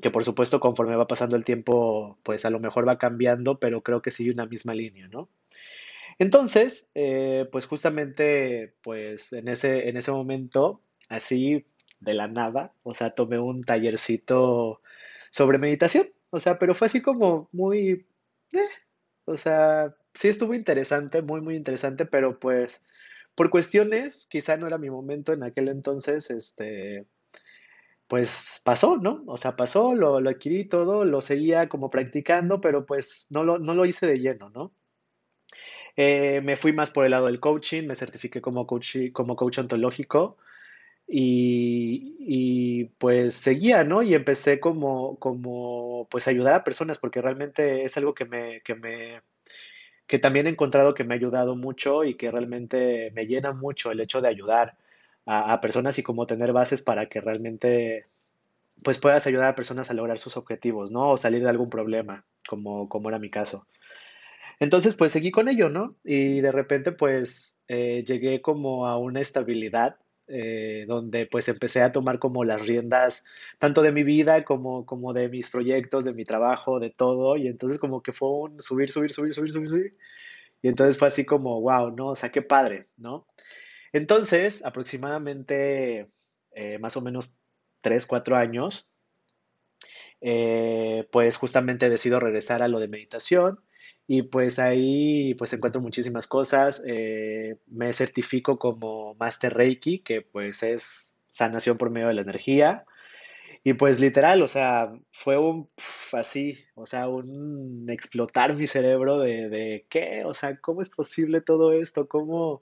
Que 0.00 0.10
por 0.10 0.24
supuesto 0.24 0.60
conforme 0.60 0.96
va 0.96 1.06
pasando 1.06 1.36
el 1.36 1.44
tiempo, 1.44 2.18
pues 2.22 2.44
a 2.44 2.50
lo 2.50 2.60
mejor 2.60 2.88
va 2.88 2.98
cambiando, 2.98 3.58
pero 3.60 3.82
creo 3.82 4.02
que 4.02 4.10
sigue 4.10 4.32
una 4.32 4.46
misma 4.46 4.74
línea, 4.74 5.08
¿no? 5.08 5.28
Entonces, 6.18 6.90
eh, 6.94 7.48
pues 7.50 7.66
justamente, 7.66 8.74
pues 8.82 9.32
en 9.32 9.48
ese, 9.48 9.88
en 9.88 9.96
ese 9.96 10.12
momento, 10.12 10.80
así 11.08 11.66
de 12.00 12.14
la 12.14 12.28
nada, 12.28 12.72
o 12.82 12.94
sea, 12.94 13.10
tomé 13.14 13.38
un 13.38 13.64
tallercito 13.64 14.80
sobre 15.30 15.58
meditación, 15.58 16.08
o 16.30 16.40
sea, 16.40 16.58
pero 16.58 16.74
fue 16.74 16.86
así 16.86 17.02
como 17.02 17.48
muy, 17.52 18.06
eh, 18.52 18.68
o 19.24 19.36
sea, 19.36 19.94
sí 20.14 20.28
estuvo 20.28 20.54
interesante, 20.54 21.22
muy, 21.22 21.40
muy 21.40 21.56
interesante, 21.56 22.06
pero 22.06 22.38
pues 22.38 22.82
por 23.34 23.50
cuestiones, 23.50 24.26
quizá 24.30 24.56
no 24.56 24.66
era 24.66 24.78
mi 24.78 24.90
momento 24.90 25.32
en 25.32 25.42
aquel 25.42 25.68
entonces, 25.68 26.30
este, 26.30 27.06
pues 28.08 28.60
pasó, 28.64 28.96
¿no? 28.98 29.24
O 29.26 29.36
sea, 29.38 29.56
pasó, 29.56 29.94
lo, 29.94 30.20
lo 30.20 30.30
adquirí 30.30 30.64
todo, 30.66 31.04
lo 31.04 31.20
seguía 31.20 31.68
como 31.68 31.90
practicando, 31.90 32.60
pero 32.60 32.86
pues 32.86 33.26
no 33.30 33.44
lo, 33.44 33.58
no 33.58 33.74
lo 33.74 33.86
hice 33.86 34.06
de 34.06 34.20
lleno, 34.20 34.50
¿no? 34.50 34.72
Eh, 35.96 36.40
me 36.42 36.56
fui 36.56 36.72
más 36.72 36.90
por 36.90 37.04
el 37.04 37.12
lado 37.12 37.26
del 37.26 37.40
coaching, 37.40 37.86
me 37.86 37.94
certifiqué 37.94 38.40
como 38.40 38.66
coach, 38.66 38.96
como 39.12 39.36
coach 39.36 39.58
ontológico. 39.58 40.38
y, 41.06 42.16
y, 42.20 42.86
pues 42.98 43.34
seguía, 43.34 43.84
¿no? 43.84 44.02
Y 44.02 44.14
empecé 44.14 44.60
como, 44.60 45.18
como 45.18 46.08
pues 46.10 46.28
ayudar 46.28 46.54
a 46.54 46.64
personas 46.64 46.98
porque 46.98 47.22
realmente 47.22 47.84
es 47.84 47.96
algo 47.98 48.14
que 48.14 48.24
me, 48.26 48.62
que 48.62 48.74
me, 48.74 49.22
que 50.06 50.18
también 50.18 50.46
he 50.46 50.50
encontrado 50.50 50.94
que 50.94 51.04
me 51.04 51.14
ha 51.14 51.16
ayudado 51.16 51.56
mucho 51.56 52.04
y 52.04 52.16
que 52.16 52.30
realmente 52.30 53.10
me 53.14 53.26
llena 53.26 53.52
mucho 53.52 53.90
el 53.90 54.00
hecho 54.00 54.20
de 54.20 54.28
ayudar 54.28 54.76
a, 55.26 55.60
personas 55.60 55.98
y 55.98 56.02
como 56.02 56.26
tener 56.26 56.52
bases 56.52 56.82
para 56.82 57.06
que 57.06 57.20
realmente 57.20 58.06
pues 58.82 58.98
puedas 58.98 59.26
ayudar 59.26 59.48
a 59.48 59.54
personas 59.56 59.90
a 59.90 59.94
lograr 59.94 60.18
sus 60.18 60.36
objetivos, 60.36 60.90
¿no? 60.90 61.10
O 61.12 61.16
salir 61.16 61.42
de 61.42 61.48
algún 61.48 61.70
problema, 61.70 62.24
como, 62.46 62.88
como 62.88 63.08
era 63.08 63.18
mi 63.18 63.30
caso. 63.30 63.66
Entonces, 64.60 64.94
pues 64.94 65.12
seguí 65.12 65.30
con 65.30 65.48
ello, 65.48 65.70
¿no? 65.70 65.96
Y 66.04 66.40
de 66.40 66.52
repente, 66.52 66.92
pues 66.92 67.54
eh, 67.68 68.04
llegué 68.06 68.42
como 68.42 68.86
a 68.86 68.98
una 68.98 69.20
estabilidad 69.20 69.96
eh, 70.26 70.84
donde 70.88 71.26
pues 71.26 71.48
empecé 71.48 71.82
a 71.82 71.92
tomar 71.92 72.18
como 72.18 72.44
las 72.44 72.66
riendas 72.66 73.24
tanto 73.58 73.82
de 73.82 73.92
mi 73.92 74.04
vida 74.04 74.44
como, 74.44 74.86
como 74.86 75.12
de 75.12 75.28
mis 75.28 75.50
proyectos, 75.50 76.04
de 76.04 76.14
mi 76.14 76.24
trabajo, 76.24 76.80
de 76.80 76.90
todo. 76.90 77.36
Y 77.36 77.46
entonces 77.46 77.78
como 77.78 78.02
que 78.02 78.12
fue 78.12 78.30
un 78.30 78.60
subir, 78.62 78.88
subir, 78.88 79.10
subir, 79.10 79.34
subir, 79.34 79.50
subir, 79.50 79.68
subir. 79.68 79.96
Y 80.62 80.68
entonces 80.68 80.98
fue 80.98 81.08
así 81.08 81.24
como, 81.26 81.60
wow, 81.60 81.90
¿no? 81.90 82.08
O 82.08 82.14
sea, 82.14 82.30
qué 82.30 82.40
padre, 82.40 82.86
¿no? 82.96 83.26
Entonces, 83.92 84.64
aproximadamente 84.64 86.08
eh, 86.52 86.78
más 86.78 86.96
o 86.96 87.02
menos 87.02 87.36
tres, 87.82 88.06
cuatro 88.06 88.36
años, 88.36 88.86
eh, 90.20 91.06
pues 91.12 91.36
justamente 91.36 91.90
decido 91.90 92.18
regresar 92.18 92.62
a 92.62 92.68
lo 92.68 92.80
de 92.80 92.88
meditación 92.88 93.60
y 94.06 94.22
pues 94.22 94.58
ahí 94.58 95.34
pues 95.34 95.52
encuentro 95.52 95.80
muchísimas 95.80 96.26
cosas. 96.26 96.82
eh, 96.86 97.56
me 97.66 97.92
certifico 97.92 98.58
como 98.58 99.14
Master 99.14 99.54
Reiki, 99.54 100.00
que 100.00 100.22
pues 100.22 100.62
es 100.62 101.16
sanación 101.30 101.76
por 101.78 101.90
medio 101.90 102.08
de 102.08 102.14
la 102.14 102.22
energía. 102.22 102.84
Y 103.64 103.74
pues 103.74 103.98
literal, 104.00 104.42
o 104.42 104.48
sea, 104.48 104.92
fue 105.10 105.38
un 105.38 105.68
pf, 105.68 106.16
así, 106.18 106.58
o 106.74 106.86
sea, 106.86 107.08
un 107.08 107.86
explotar 107.88 108.54
mi 108.56 108.66
cerebro 108.66 109.20
de, 109.20 109.48
de 109.48 109.86
¿qué? 109.88 110.22
O 110.26 110.34
sea, 110.34 110.58
¿cómo 110.60 110.82
es 110.82 110.90
posible 110.90 111.40
todo 111.40 111.72
esto? 111.72 112.06
¿Cómo, 112.06 112.60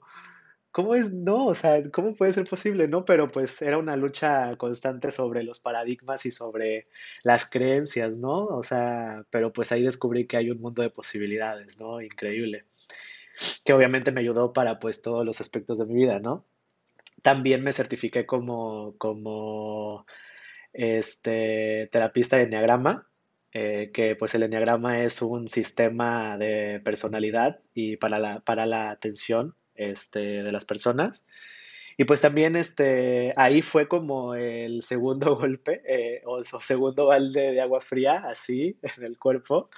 cómo 0.73 0.95
es? 0.95 1.13
No, 1.13 1.47
o 1.47 1.55
sea, 1.55 1.81
¿cómo 1.91 2.15
puede 2.15 2.33
ser 2.33 2.45
posible? 2.45 2.87
No, 2.89 3.05
pero 3.05 3.31
pues 3.31 3.61
era 3.61 3.77
una 3.77 3.95
lucha 3.95 4.55
constante 4.57 5.11
sobre 5.11 5.43
los 5.43 5.59
paradigmas 5.59 6.25
y 6.25 6.31
sobre 6.31 6.87
las 7.23 7.49
creencias, 7.49 8.17
¿no? 8.17 8.47
O 8.47 8.63
sea, 8.63 9.23
pero 9.29 9.53
pues 9.53 9.71
ahí 9.71 9.83
descubrí 9.83 10.27
que 10.27 10.37
hay 10.37 10.49
un 10.51 10.59
mundo 10.59 10.81
de 10.81 10.89
posibilidades, 10.89 11.79
¿no? 11.79 12.01
Increíble. 12.01 12.65
Que 13.63 13.73
obviamente 13.73 14.11
me 14.11 14.21
ayudó 14.21 14.53
para 14.53 14.79
pues 14.79 15.01
todos 15.01 15.25
los 15.25 15.41
aspectos 15.41 15.79
de 15.79 15.85
mi 15.85 15.95
vida, 15.95 16.19
¿no? 16.19 16.45
También 17.21 17.63
me 17.63 17.73
certifiqué 17.73 18.25
como, 18.25 18.95
como 18.97 20.05
este, 20.73 21.89
terapista 21.91 22.37
de 22.37 22.43
enneagrama, 22.43 23.07
eh, 23.53 23.91
que 23.93 24.15
pues 24.15 24.35
el 24.35 24.43
enneagrama 24.43 25.03
es 25.03 25.21
un 25.21 25.49
sistema 25.49 26.37
de 26.37 26.81
personalidad 26.83 27.59
y 27.75 27.97
para 27.97 28.19
la, 28.19 28.39
para 28.41 28.65
la 28.65 28.89
atención 28.91 29.55
este, 29.75 30.43
de 30.43 30.51
las 30.51 30.65
personas. 30.65 31.25
Y 31.97 32.05
pues 32.05 32.21
también 32.21 32.55
este, 32.55 33.33
ahí 33.37 33.61
fue 33.61 33.87
como 33.87 34.35
el 34.35 34.81
segundo 34.81 35.35
golpe 35.37 35.81
eh, 35.85 36.21
o, 36.25 36.41
segundo 36.43 37.07
balde 37.07 37.51
de 37.51 37.61
agua 37.61 37.81
fría, 37.81 38.23
así, 38.25 38.77
en 38.97 39.03
el 39.03 39.17
cuerpo, 39.17 39.69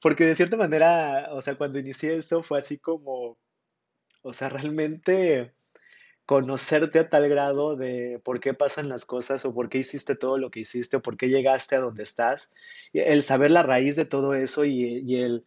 porque 0.00 0.24
de 0.24 0.34
cierta 0.34 0.56
manera, 0.56 1.28
o 1.32 1.42
sea, 1.42 1.56
cuando 1.56 1.78
inicié 1.78 2.16
eso 2.16 2.42
fue 2.42 2.58
así 2.58 2.78
como, 2.78 3.38
o 4.22 4.32
sea, 4.32 4.48
realmente 4.48 5.52
conocerte 6.26 6.98
a 6.98 7.08
tal 7.08 7.28
grado 7.28 7.74
de 7.76 8.20
por 8.22 8.40
qué 8.40 8.52
pasan 8.52 8.90
las 8.90 9.06
cosas 9.06 9.46
o 9.46 9.54
por 9.54 9.70
qué 9.70 9.78
hiciste 9.78 10.14
todo 10.14 10.36
lo 10.36 10.50
que 10.50 10.60
hiciste 10.60 10.98
o 10.98 11.02
por 11.02 11.16
qué 11.16 11.28
llegaste 11.28 11.76
a 11.76 11.80
donde 11.80 12.02
estás, 12.02 12.50
el 12.92 13.22
saber 13.22 13.50
la 13.50 13.62
raíz 13.62 13.96
de 13.96 14.04
todo 14.04 14.34
eso 14.34 14.66
y 14.66 15.16
el, 15.16 15.46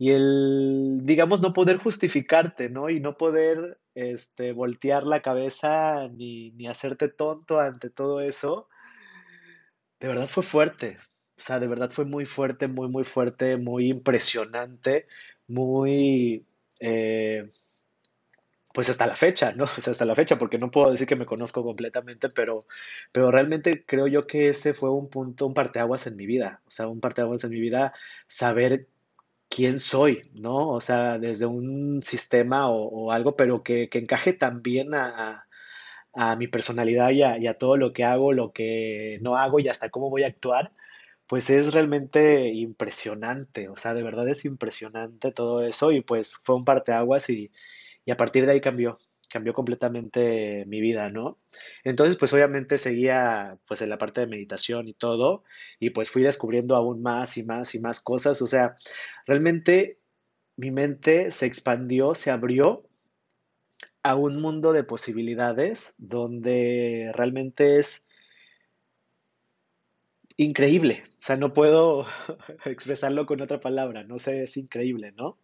y 0.00 0.12
el, 0.12 1.00
digamos, 1.02 1.42
no 1.42 1.52
poder 1.52 1.76
justificarte, 1.76 2.70
¿no? 2.70 2.88
Y 2.88 3.00
no 3.00 3.18
poder, 3.18 3.78
este, 3.94 4.52
voltear 4.52 5.06
la 5.06 5.20
cabeza 5.20 6.08
ni, 6.08 6.52
ni 6.52 6.68
hacerte 6.68 7.08
tonto 7.08 7.60
ante 7.60 7.90
todo 7.90 8.22
eso, 8.22 8.70
de 10.00 10.08
verdad 10.08 10.26
fue 10.26 10.42
fuerte. 10.42 10.96
O 11.36 11.42
sea, 11.42 11.60
de 11.60 11.66
verdad 11.66 11.90
fue 11.90 12.06
muy 12.06 12.24
fuerte, 12.24 12.66
muy, 12.66 12.88
muy 12.88 13.04
fuerte, 13.04 13.58
muy 13.58 13.90
impresionante, 13.90 15.06
muy, 15.48 16.46
eh, 16.80 17.50
pues 18.72 18.88
hasta 18.88 19.06
la 19.06 19.16
fecha, 19.16 19.52
¿no? 19.52 19.64
O 19.76 19.80
sea, 19.82 19.90
hasta 19.92 20.06
la 20.06 20.14
fecha, 20.14 20.38
porque 20.38 20.56
no 20.58 20.70
puedo 20.70 20.90
decir 20.90 21.06
que 21.06 21.16
me 21.16 21.26
conozco 21.26 21.62
completamente, 21.62 22.30
pero, 22.30 22.66
pero 23.12 23.30
realmente 23.30 23.84
creo 23.84 24.06
yo 24.06 24.26
que 24.26 24.48
ese 24.48 24.72
fue 24.72 24.90
un 24.90 25.10
punto, 25.10 25.46
un 25.46 25.52
parteaguas 25.52 26.06
en 26.06 26.16
mi 26.16 26.24
vida. 26.24 26.62
O 26.66 26.70
sea, 26.70 26.88
un 26.88 27.00
parteaguas 27.00 27.44
en 27.44 27.50
mi 27.50 27.60
vida, 27.60 27.92
saber 28.28 28.88
quién 29.50 29.80
soy, 29.80 30.30
¿no? 30.34 30.68
O 30.70 30.80
sea, 30.80 31.18
desde 31.18 31.46
un 31.46 32.02
sistema 32.02 32.70
o, 32.70 33.12
algo, 33.12 33.36
pero 33.36 33.62
que, 33.62 33.88
encaje 33.92 34.32
también 34.32 34.94
a, 34.94 35.46
mi 36.38 36.48
personalidad 36.48 37.10
y 37.10 37.22
a, 37.22 37.38
y 37.38 37.46
a 37.46 37.58
todo 37.58 37.76
lo 37.76 37.92
que 37.92 38.04
hago, 38.04 38.32
lo 38.32 38.52
que 38.52 39.18
no 39.22 39.36
hago 39.36 39.60
y 39.60 39.68
hasta 39.68 39.90
cómo 39.90 40.10
voy 40.10 40.24
a 40.24 40.28
actuar, 40.28 40.72
pues 41.26 41.50
es 41.50 41.74
realmente 41.74 42.48
impresionante. 42.50 43.68
O 43.68 43.76
sea, 43.76 43.94
de 43.94 44.02
verdad 44.02 44.28
es 44.28 44.44
impresionante 44.44 45.32
todo 45.32 45.62
eso 45.64 45.92
y 45.92 46.02
pues 46.02 46.36
fue 46.44 46.56
un 46.56 46.64
parteaguas 46.64 47.30
y, 47.30 47.52
y 48.04 48.10
a 48.12 48.16
partir 48.16 48.46
de 48.46 48.52
ahí 48.52 48.60
cambió, 48.60 48.98
cambió 49.30 49.54
completamente 49.54 50.64
mi 50.66 50.80
vida, 50.80 51.08
¿no? 51.08 51.38
Entonces, 51.84 52.16
pues 52.16 52.32
obviamente 52.32 52.78
seguía 52.78 53.58
pues 53.66 53.80
en 53.80 53.88
la 53.88 53.96
parte 53.96 54.20
de 54.20 54.26
meditación 54.26 54.88
y 54.88 54.94
todo, 54.94 55.44
y 55.78 55.90
pues 55.90 56.10
fui 56.10 56.22
descubriendo 56.22 56.76
aún 56.76 57.00
más 57.00 57.36
y 57.38 57.44
más 57.44 57.74
y 57.74 57.80
más 57.80 58.00
cosas, 58.00 58.42
o 58.42 58.46
sea, 58.48 58.76
realmente 59.30 60.00
mi 60.56 60.72
mente 60.72 61.30
se 61.30 61.46
expandió, 61.46 62.16
se 62.16 62.32
abrió 62.32 62.82
a 64.02 64.16
un 64.16 64.42
mundo 64.42 64.72
de 64.72 64.82
posibilidades 64.82 65.94
donde 65.98 67.12
realmente 67.14 67.78
es 67.78 68.04
increíble, 70.36 71.04
o 71.10 71.22
sea, 71.22 71.36
no 71.36 71.54
puedo 71.54 72.06
expresarlo 72.64 73.24
con 73.24 73.40
otra 73.40 73.60
palabra, 73.60 74.02
no 74.02 74.18
sé, 74.18 74.42
es 74.42 74.56
increíble, 74.56 75.12
¿no? 75.12 75.38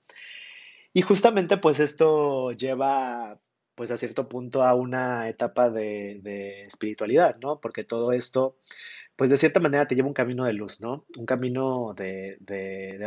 Y 0.93 1.02
justamente 1.02 1.57
pues 1.57 1.78
esto 1.78 2.50
lleva 2.50 3.38
pues 3.76 3.93
a 3.93 3.99
cierto 3.99 4.28
punto 4.28 4.64
a 4.64 4.75
una 4.75 5.28
etapa 5.28 5.71
de, 5.71 6.19
de 6.23 6.64
espiritualidad, 6.64 7.37
¿no? 7.40 7.61
Porque 7.61 7.85
todo 7.85 8.11
esto 8.11 8.57
pues 9.16 9.30
de 9.30 9.38
cierta 9.38 9.61
manera 9.61 9.87
te 9.87 9.94
lleva 9.94 10.08
un 10.08 10.14
camino 10.14 10.44
de 10.44 10.52
luz, 10.52 10.80
¿no? 10.80 11.06
Un 11.16 11.26
camino 11.26 11.94
de, 11.94 12.37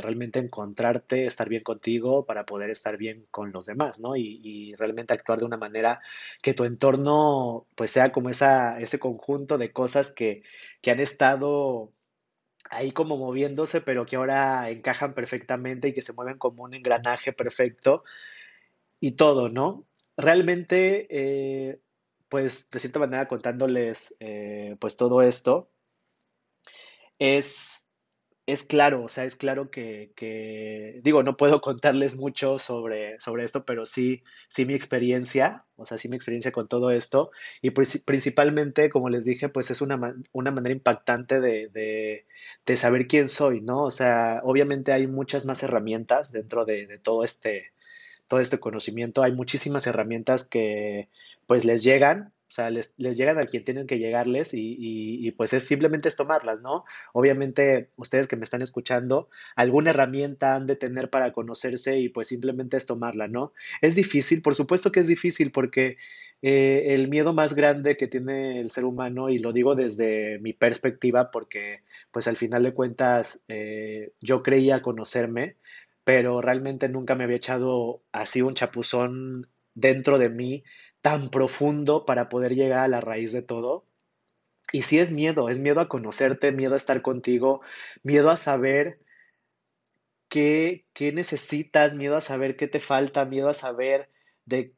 realmente 0.02 0.40
encontrarte, 0.40 1.26
estar 1.26 1.48
bien 1.48 1.64
contigo 1.64 2.26
para 2.26 2.46
poder 2.46 2.72
estar 2.72 2.98
bien 2.98 3.28
con 3.32 3.52
los 3.52 3.68
demás, 3.68 4.00
¿no? 4.00 4.16
Y, 4.16 4.42
y 4.44 4.76
realmente 4.76 5.14
actuar 5.14 5.40
de 5.40 5.46
una 5.46 5.58
manera 5.58 6.02
que 6.42 6.54
tu 6.56 6.66
entorno 6.66 7.68
pues 7.76 7.92
sea 7.92 8.12
como 8.12 8.30
esa, 8.30 8.80
ese 8.80 9.00
conjunto 9.00 9.58
de 9.60 9.72
cosas 9.72 10.12
que, 10.12 10.44
que 10.82 10.92
han 10.92 11.00
estado 11.00 11.94
ahí 12.70 12.92
como 12.92 13.18
moviéndose, 13.18 13.82
pero 13.82 14.06
que 14.06 14.16
ahora 14.16 14.70
encajan 14.70 15.14
perfectamente 15.14 15.90
y 15.90 15.94
que 15.94 16.02
se 16.02 16.14
mueven 16.14 16.38
como 16.38 16.64
un 16.64 16.74
engranaje 16.74 17.34
perfecto 17.34 18.04
y 19.00 19.14
todo, 19.14 19.50
¿no? 19.50 19.86
Realmente, 20.18 21.08
eh, 21.10 21.80
pues 22.30 22.70
de 22.72 22.80
cierta 22.80 23.00
manera 23.00 23.28
contándoles 23.28 24.16
eh, 24.20 24.76
pues 24.80 24.98
todo 24.98 25.22
esto, 25.22 25.70
es, 27.20 27.86
es 28.46 28.64
claro, 28.64 29.04
o 29.04 29.08
sea, 29.10 29.26
es 29.26 29.36
claro 29.36 29.70
que, 29.72 30.12
que, 30.16 31.00
digo, 31.04 31.24
no 31.24 31.38
puedo 31.38 31.62
contarles 31.62 32.16
mucho 32.18 32.58
sobre, 32.60 33.20
sobre 33.20 33.44
esto, 33.44 33.66
pero 33.66 33.86
sí, 33.86 34.24
sí 34.50 34.66
mi 34.66 34.74
experiencia, 34.74 35.66
o 35.76 35.86
sea, 35.86 35.98
sí 35.98 36.10
mi 36.10 36.16
experiencia 36.16 36.52
con 36.52 36.68
todo 36.68 36.92
esto, 36.92 37.32
y 37.62 37.72
pues, 37.72 38.02
principalmente, 38.06 38.90
como 38.90 39.10
les 39.10 39.26
dije, 39.26 39.50
pues 39.50 39.72
es 39.72 39.82
una, 39.82 40.16
una 40.32 40.52
manera 40.52 40.74
impactante 40.74 41.40
de, 41.40 41.70
de, 41.70 42.26
de 42.66 42.78
saber 42.78 43.08
quién 43.08 43.30
soy, 43.30 43.62
¿no? 43.62 43.84
O 43.84 43.92
sea, 43.92 44.42
obviamente 44.44 44.94
hay 44.94 45.08
muchas 45.08 45.46
más 45.46 45.62
herramientas 45.64 46.32
dentro 46.32 46.66
de, 46.66 46.88
de 46.88 46.98
todo 47.00 47.24
este, 47.24 47.74
todo 48.30 48.40
este 48.40 48.60
conocimiento. 48.60 49.24
Hay 49.24 49.34
muchísimas 49.34 49.88
herramientas 49.88 50.46
que 50.48 51.10
pues 51.48 51.66
les 51.66 51.84
llegan, 51.84 52.32
o 52.50 52.52
sea, 52.52 52.70
les, 52.72 52.96
llegan 52.98 53.38
a 53.38 53.44
quien 53.46 53.64
tienen 53.64 53.86
que 53.88 54.00
llegarles 54.00 54.54
y, 54.54 54.60
y- 54.78 55.28
y, 55.28 55.32
pues 55.32 55.54
es 55.54 55.64
simplemente 55.66 56.08
es 56.10 56.16
tomarlas, 56.16 56.62
¿no? 56.62 56.84
Obviamente 57.14 57.90
ustedes 57.96 58.28
que 58.28 58.36
me 58.36 58.44
están 58.44 58.62
escuchando, 58.64 59.30
alguna 59.56 59.92
herramienta 59.92 60.56
han 60.56 60.66
de 60.68 60.76
tener 60.76 61.10
para 61.10 61.32
conocerse 61.34 62.00
y 62.00 62.10
pues 62.10 62.28
simplemente 62.28 62.78
es 62.78 62.86
tomarla, 62.88 63.28
¿no? 63.28 63.54
Es 63.82 63.96
difícil, 63.96 64.42
por 64.42 64.56
supuesto 64.56 64.92
que 64.92 65.00
es 65.02 65.08
difícil 65.08 65.52
porque 65.52 65.98
eh, 66.42 66.94
el 66.94 67.08
miedo 67.10 67.34
más 67.34 67.54
grande 67.54 67.98
que 67.98 68.08
tiene 68.08 68.60
el 68.62 68.72
ser 68.72 68.86
humano, 68.86 69.30
y 69.30 69.40
lo 69.40 69.52
digo 69.54 69.76
desde 69.76 70.40
mi 70.40 70.54
perspectiva 70.54 71.32
porque 71.32 71.82
pues 72.12 72.28
al 72.28 72.38
final 72.38 72.64
de 72.64 72.74
cuentas 72.74 73.44
eh, 73.48 74.14
yo 74.22 74.42
creía 74.44 74.82
conocerme, 74.82 75.58
pero 76.04 76.42
realmente 76.42 76.90
nunca 76.90 77.16
me 77.16 77.26
había 77.26 77.38
echado 77.38 78.02
así 78.12 78.42
un 78.42 78.56
chapuzón 78.56 79.48
dentro 79.76 80.18
de 80.18 80.30
mí 80.30 80.64
tan 81.02 81.30
profundo 81.32 82.06
para 82.06 82.30
poder 82.30 82.56
llegar 82.56 82.80
a 82.80 82.88
la 82.88 83.02
raíz 83.02 83.32
de 83.32 83.42
todo. 83.42 83.86
Y 84.74 84.84
sí 84.84 85.00
es 85.00 85.12
miedo, 85.12 85.50
es 85.50 85.60
miedo 85.60 85.82
a 85.82 85.90
conocerte, 85.90 86.52
miedo 86.52 86.76
a 86.76 86.78
estar 86.78 87.02
contigo, 87.04 87.62
miedo 88.04 88.32
a 88.32 88.38
saber 88.38 89.00
qué, 90.30 90.88
qué 90.94 91.12
necesitas, 91.12 91.96
miedo 91.96 92.16
a 92.18 92.22
saber 92.22 92.56
qué 92.58 92.68
te 92.68 92.80
falta, 92.80 93.26
miedo 93.26 93.50
a 93.50 93.54
saber 93.54 94.10
de 94.46 94.74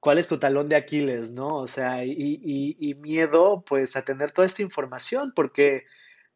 cuál 0.00 0.18
es 0.18 0.28
tu 0.28 0.38
talón 0.38 0.68
de 0.68 0.76
Aquiles, 0.76 1.32
¿no? 1.32 1.56
O 1.58 1.66
sea, 1.68 2.04
y, 2.04 2.12
y- 2.42 2.76
y 2.78 2.94
miedo 2.94 3.64
pues 3.66 3.96
a 3.96 4.02
tener 4.04 4.30
toda 4.32 4.46
esta 4.46 4.62
información, 4.62 5.32
porque 5.34 5.84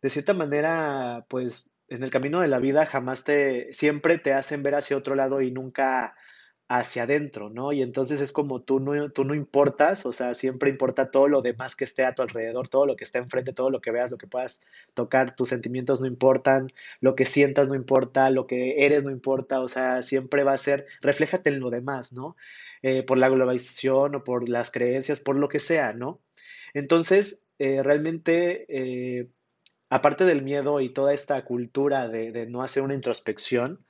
de 0.02 0.10
cierta 0.10 0.34
manera, 0.34 1.26
pues 1.28 1.66
en 1.88 2.02
el 2.02 2.10
camino 2.10 2.40
de 2.40 2.48
la 2.48 2.58
vida 2.58 2.86
jamás 2.86 3.24
te, 3.24 3.72
siempre 3.72 4.18
te 4.18 4.32
hacen 4.32 4.62
ver 4.62 4.74
hacia 4.74 4.96
otro 4.96 5.14
lado 5.14 5.40
y 5.40 5.50
nunca 5.50 6.16
hacia 6.68 7.02
adentro, 7.02 7.50
¿no? 7.50 7.72
Y 7.72 7.82
entonces 7.82 8.20
es 8.20 8.32
como 8.32 8.62
tú 8.62 8.80
no, 8.80 9.10
tú 9.10 9.24
no 9.24 9.34
importas, 9.34 10.06
o 10.06 10.12
sea, 10.12 10.34
siempre 10.34 10.70
importa 10.70 11.10
todo 11.10 11.28
lo 11.28 11.42
demás 11.42 11.76
que 11.76 11.84
esté 11.84 12.04
a 12.04 12.14
tu 12.14 12.22
alrededor, 12.22 12.68
todo 12.68 12.86
lo 12.86 12.96
que 12.96 13.04
esté 13.04 13.18
enfrente, 13.18 13.52
todo 13.52 13.70
lo 13.70 13.80
que 13.80 13.90
veas, 13.90 14.10
lo 14.10 14.18
que 14.18 14.26
puedas 14.26 14.62
tocar, 14.94 15.36
tus 15.36 15.50
sentimientos 15.50 16.00
no 16.00 16.06
importan, 16.06 16.68
lo 17.00 17.14
que 17.16 17.26
sientas 17.26 17.68
no 17.68 17.74
importa, 17.74 18.30
lo 18.30 18.46
que 18.46 18.84
eres 18.84 19.04
no 19.04 19.10
importa, 19.10 19.60
o 19.60 19.68
sea, 19.68 20.02
siempre 20.02 20.42
va 20.42 20.54
a 20.54 20.58
ser, 20.58 20.86
refléjate 21.02 21.50
en 21.50 21.60
lo 21.60 21.70
demás, 21.70 22.12
¿no? 22.12 22.36
Eh, 22.82 23.02
por 23.02 23.18
la 23.18 23.28
globalización 23.28 24.14
o 24.14 24.24
por 24.24 24.48
las 24.48 24.70
creencias, 24.70 25.20
por 25.20 25.36
lo 25.36 25.48
que 25.48 25.60
sea, 25.60 25.92
¿no? 25.92 26.20
Entonces, 26.74 27.44
eh, 27.58 27.82
realmente, 27.82 28.66
eh, 28.68 29.28
aparte 29.90 30.24
del 30.24 30.42
miedo 30.42 30.80
y 30.80 30.92
toda 30.92 31.12
esta 31.14 31.44
cultura 31.44 32.08
de, 32.08 32.32
de 32.32 32.46
no 32.46 32.62
hacer 32.62 32.82
una 32.82 32.94
introspección, 32.94 33.84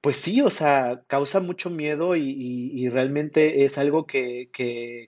pues 0.00 0.16
sí, 0.18 0.40
o 0.42 0.50
sea, 0.50 1.02
causa 1.08 1.40
mucho 1.40 1.70
miedo 1.70 2.14
y, 2.16 2.88
realmente 2.90 3.64
es 3.64 3.78
algo 3.78 4.06
que, 4.06 4.50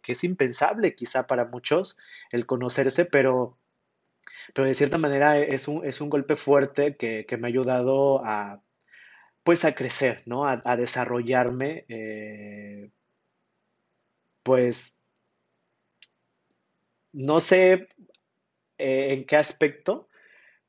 es 0.07 0.25
impensable 0.25 0.95
quizá 0.95 1.27
para 1.27 1.45
muchos 1.47 1.97
el 2.31 2.47
conocerse, 2.47 3.05
pero, 3.05 3.59
pero 4.55 4.67
de 4.69 4.75
cierta 4.75 4.99
manera 4.99 5.39
es 5.41 5.69
un, 5.69 5.85
es 5.87 6.01
un 6.01 6.11
golpe 6.11 6.37
fuerte 6.37 6.97
que, 6.97 7.27
me 7.39 7.49
ha 7.49 7.51
ayudado 7.51 8.25
a, 8.25 8.63
pues 9.45 9.65
a 9.65 9.75
crecer, 9.75 10.23
¿no? 10.27 10.47
A, 10.47 10.77
desarrollarme, 10.79 11.87
eh, 11.89 12.91
pues 14.43 14.97
no 17.13 17.41
sé 17.41 17.89
eh, 18.79 19.15
en 19.15 19.27
qué 19.27 19.37
aspecto, 19.37 20.09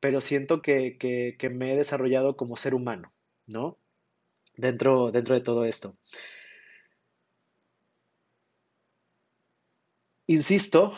pero 0.01 0.21
siento 0.21 0.61
que- 0.63 0.97
que 1.39 1.49
me 1.51 1.73
he 1.73 1.77
desarrollado 1.77 2.37
como 2.37 2.57
ser 2.57 2.75
humano, 2.75 3.13
¿no? 3.47 3.80
Dentro, 4.61 5.11
dentro 5.11 5.33
de 5.33 5.41
todo 5.41 5.65
esto. 5.65 5.97
Insisto 10.27 10.93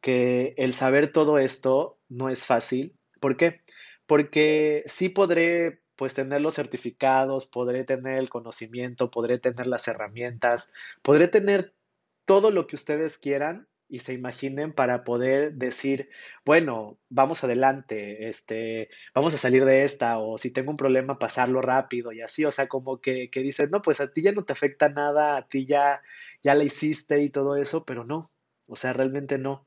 que 0.00 0.54
el 0.56 0.72
saber 0.72 1.12
todo 1.12 1.38
esto 1.38 1.98
no 2.08 2.28
es 2.28 2.44
fácil. 2.44 2.96
¿Por 3.20 3.36
qué? 3.36 3.62
Porque 4.06 4.82
sí 4.86 5.08
podré, 5.08 5.82
pues, 5.94 6.14
tener 6.14 6.40
los 6.40 6.56
certificados, 6.56 7.46
podré 7.46 7.84
tener 7.84 8.18
el 8.18 8.28
conocimiento, 8.28 9.10
podré 9.10 9.38
tener 9.38 9.68
las 9.68 9.86
herramientas, 9.86 10.72
podré 11.02 11.28
tener 11.28 11.74
todo 12.24 12.50
lo 12.50 12.66
que 12.66 12.74
ustedes 12.74 13.18
quieran 13.18 13.68
y 13.88 14.00
se 14.00 14.14
imaginen 14.14 14.72
para 14.72 15.04
poder 15.04 15.54
decir, 15.54 16.08
bueno, 16.44 16.98
vamos 17.08 17.44
adelante, 17.44 18.28
este, 18.28 18.88
vamos 19.14 19.34
a 19.34 19.38
salir 19.38 19.64
de 19.64 19.84
esta, 19.84 20.18
o 20.18 20.38
si 20.38 20.50
tengo 20.50 20.70
un 20.70 20.76
problema, 20.76 21.18
pasarlo 21.18 21.62
rápido 21.62 22.12
y 22.12 22.20
así, 22.22 22.44
o 22.44 22.50
sea, 22.50 22.68
como 22.68 23.00
que, 23.00 23.30
que 23.30 23.40
dicen, 23.40 23.70
no, 23.70 23.82
pues 23.82 24.00
a 24.00 24.12
ti 24.12 24.22
ya 24.22 24.32
no 24.32 24.44
te 24.44 24.52
afecta 24.52 24.88
nada, 24.88 25.36
a 25.36 25.46
ti 25.48 25.66
ya, 25.66 26.02
ya 26.42 26.54
la 26.54 26.64
hiciste 26.64 27.20
y 27.22 27.30
todo 27.30 27.56
eso, 27.56 27.84
pero 27.84 28.04
no, 28.04 28.32
o 28.66 28.76
sea, 28.76 28.92
realmente 28.92 29.38
no. 29.38 29.66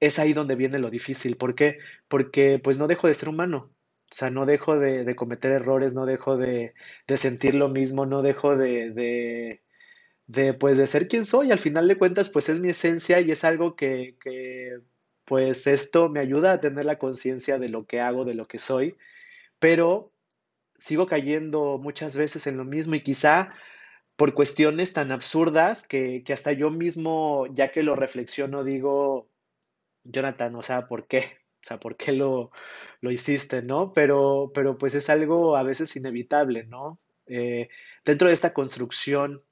Es 0.00 0.18
ahí 0.18 0.32
donde 0.32 0.56
viene 0.56 0.78
lo 0.78 0.90
difícil. 0.90 1.36
¿Por 1.36 1.54
qué? 1.54 1.78
Porque 2.08 2.60
pues 2.62 2.78
no 2.78 2.86
dejo 2.88 3.08
de 3.08 3.14
ser 3.14 3.28
humano. 3.28 3.72
O 4.10 4.14
sea, 4.14 4.30
no 4.30 4.46
dejo 4.46 4.78
de, 4.78 5.04
de 5.04 5.16
cometer 5.16 5.52
errores, 5.52 5.94
no 5.94 6.06
dejo 6.06 6.36
de, 6.36 6.74
de 7.08 7.16
sentir 7.16 7.54
lo 7.56 7.68
mismo, 7.68 8.06
no 8.06 8.22
dejo 8.22 8.56
de, 8.56 8.90
de, 8.92 9.63
de, 10.26 10.54
pues 10.54 10.76
de 10.76 10.86
ser 10.86 11.08
quien 11.08 11.24
soy. 11.24 11.52
Al 11.52 11.58
final 11.58 11.88
de 11.88 11.98
cuentas, 11.98 12.30
pues 12.30 12.48
es 12.48 12.60
mi 12.60 12.70
esencia 12.70 13.20
y 13.20 13.30
es 13.30 13.44
algo 13.44 13.76
que, 13.76 14.16
que 14.20 14.78
pues 15.24 15.66
esto 15.66 16.08
me 16.08 16.20
ayuda 16.20 16.52
a 16.52 16.60
tener 16.60 16.84
la 16.84 16.98
conciencia 16.98 17.58
de 17.58 17.68
lo 17.68 17.86
que 17.86 18.00
hago, 18.00 18.24
de 18.24 18.34
lo 18.34 18.46
que 18.46 18.58
soy, 18.58 18.96
pero 19.58 20.12
sigo 20.78 21.06
cayendo 21.06 21.78
muchas 21.78 22.16
veces 22.16 22.46
en 22.46 22.56
lo 22.56 22.64
mismo 22.64 22.94
y 22.94 23.00
quizá 23.00 23.52
por 24.16 24.34
cuestiones 24.34 24.92
tan 24.92 25.12
absurdas 25.12 25.86
que, 25.86 26.22
que 26.24 26.32
hasta 26.32 26.52
yo 26.52 26.70
mismo, 26.70 27.46
ya 27.52 27.72
que 27.72 27.82
lo 27.82 27.96
reflexiono, 27.96 28.64
digo, 28.64 29.28
Jonathan, 30.04 30.54
o 30.56 30.62
sea, 30.62 30.86
¿por 30.86 31.06
qué? 31.06 31.38
O 31.62 31.66
sea, 31.66 31.80
¿por 31.80 31.96
qué 31.96 32.12
lo, 32.12 32.50
lo 33.00 33.10
hiciste, 33.10 33.62
no? 33.62 33.92
Pero, 33.92 34.52
pero 34.54 34.76
pues 34.78 34.94
es 34.94 35.08
algo 35.10 35.56
a 35.56 35.62
veces 35.62 35.96
inevitable, 35.96 36.64
¿no? 36.64 37.00
Eh, 37.26 37.70
dentro 38.04 38.28
de 38.28 38.34
esta 38.34 38.52
construcción 38.52 39.42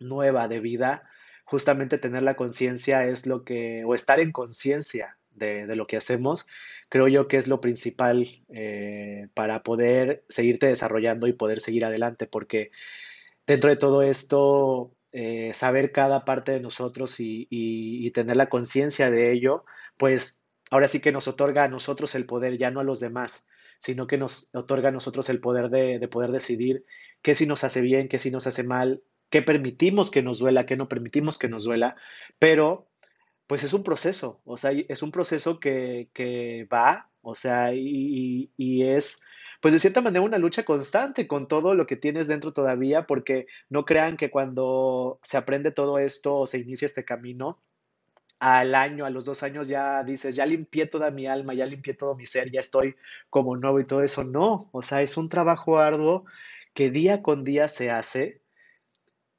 nueva 0.00 0.48
de 0.48 0.60
vida, 0.60 1.04
justamente 1.44 1.98
tener 1.98 2.22
la 2.22 2.36
conciencia 2.36 3.06
es 3.06 3.26
lo 3.26 3.44
que, 3.44 3.84
o 3.84 3.94
estar 3.94 4.20
en 4.20 4.32
conciencia 4.32 5.18
de, 5.30 5.66
de 5.66 5.76
lo 5.76 5.86
que 5.86 5.96
hacemos, 5.96 6.46
creo 6.88 7.08
yo 7.08 7.28
que 7.28 7.36
es 7.36 7.48
lo 7.48 7.60
principal 7.60 8.28
eh, 8.48 9.28
para 9.34 9.62
poder 9.62 10.24
seguirte 10.28 10.66
desarrollando 10.66 11.26
y 11.26 11.32
poder 11.32 11.60
seguir 11.60 11.84
adelante, 11.84 12.26
porque 12.26 12.70
dentro 13.46 13.70
de 13.70 13.76
todo 13.76 14.02
esto, 14.02 14.94
eh, 15.12 15.52
saber 15.54 15.92
cada 15.92 16.24
parte 16.24 16.52
de 16.52 16.60
nosotros 16.60 17.20
y, 17.20 17.46
y- 17.50 18.10
tener 18.12 18.36
la 18.36 18.48
conciencia 18.48 19.10
de 19.10 19.32
ello, 19.32 19.64
pues 19.96 20.42
ahora 20.70 20.88
sí 20.88 21.00
que 21.00 21.12
nos 21.12 21.28
otorga 21.28 21.64
a 21.64 21.68
nosotros 21.68 22.14
el 22.14 22.26
poder, 22.26 22.58
ya 22.58 22.70
no 22.70 22.80
a 22.80 22.84
los 22.84 23.00
demás, 23.00 23.46
sino 23.80 24.06
que 24.06 24.18
nos 24.18 24.50
otorga 24.54 24.88
a 24.90 24.92
nosotros 24.92 25.28
el 25.30 25.40
poder 25.40 25.70
de, 25.70 25.98
de 25.98 26.08
poder 26.08 26.30
decidir 26.30 26.84
qué 27.22 27.34
sí 27.34 27.46
nos 27.46 27.64
hace 27.64 27.80
bien, 27.80 28.08
qué 28.08 28.18
sí 28.18 28.30
nos 28.30 28.46
hace 28.46 28.64
mal, 28.64 29.02
qué 29.30 29.42
permitimos 29.42 30.10
que 30.10 30.22
nos 30.22 30.38
duela, 30.38 30.66
qué 30.66 30.76
no 30.76 30.88
permitimos 30.88 31.38
que 31.38 31.48
nos 31.48 31.64
duela, 31.64 31.96
pero 32.38 32.88
pues 33.46 33.64
es 33.64 33.72
un 33.72 33.82
proceso, 33.82 34.40
o 34.44 34.56
sea, 34.56 34.72
es 34.72 35.02
un 35.02 35.10
proceso 35.10 35.58
que, 35.58 36.10
que 36.12 36.68
va, 36.72 37.10
o 37.22 37.34
sea, 37.34 37.72
y, 37.74 38.50
y 38.56 38.82
es, 38.84 39.22
pues 39.60 39.72
de 39.72 39.80
cierta 39.80 40.02
manera 40.02 40.24
una 40.24 40.38
lucha 40.38 40.64
constante 40.64 41.26
con 41.26 41.48
todo 41.48 41.74
lo 41.74 41.86
que 41.86 41.96
tienes 41.96 42.28
dentro 42.28 42.52
todavía, 42.52 43.06
porque 43.06 43.46
no 43.70 43.84
crean 43.84 44.16
que 44.16 44.30
cuando 44.30 45.18
se 45.22 45.36
aprende 45.38 45.72
todo 45.72 45.98
esto 45.98 46.36
o 46.36 46.46
se 46.46 46.58
inicia 46.58 46.86
este 46.86 47.04
camino, 47.04 47.58
al 48.38 48.74
año, 48.74 49.04
a 49.04 49.10
los 49.10 49.24
dos 49.24 49.42
años 49.42 49.68
ya 49.68 50.04
dices, 50.04 50.36
ya 50.36 50.46
limpié 50.46 50.86
toda 50.86 51.10
mi 51.10 51.26
alma, 51.26 51.54
ya 51.54 51.66
limpié 51.66 51.94
todo 51.94 52.14
mi 52.14 52.26
ser, 52.26 52.50
ya 52.50 52.60
estoy 52.60 52.96
como 53.30 53.56
nuevo 53.56 53.80
y 53.80 53.86
todo 53.86 54.02
eso. 54.02 54.24
No, 54.24 54.68
o 54.72 54.82
sea, 54.82 55.02
es 55.02 55.16
un 55.16 55.28
trabajo 55.28 55.78
arduo 55.78 56.24
que 56.74 56.90
día 56.90 57.22
con 57.22 57.44
día 57.44 57.68
se 57.68 57.90
hace 57.90 58.40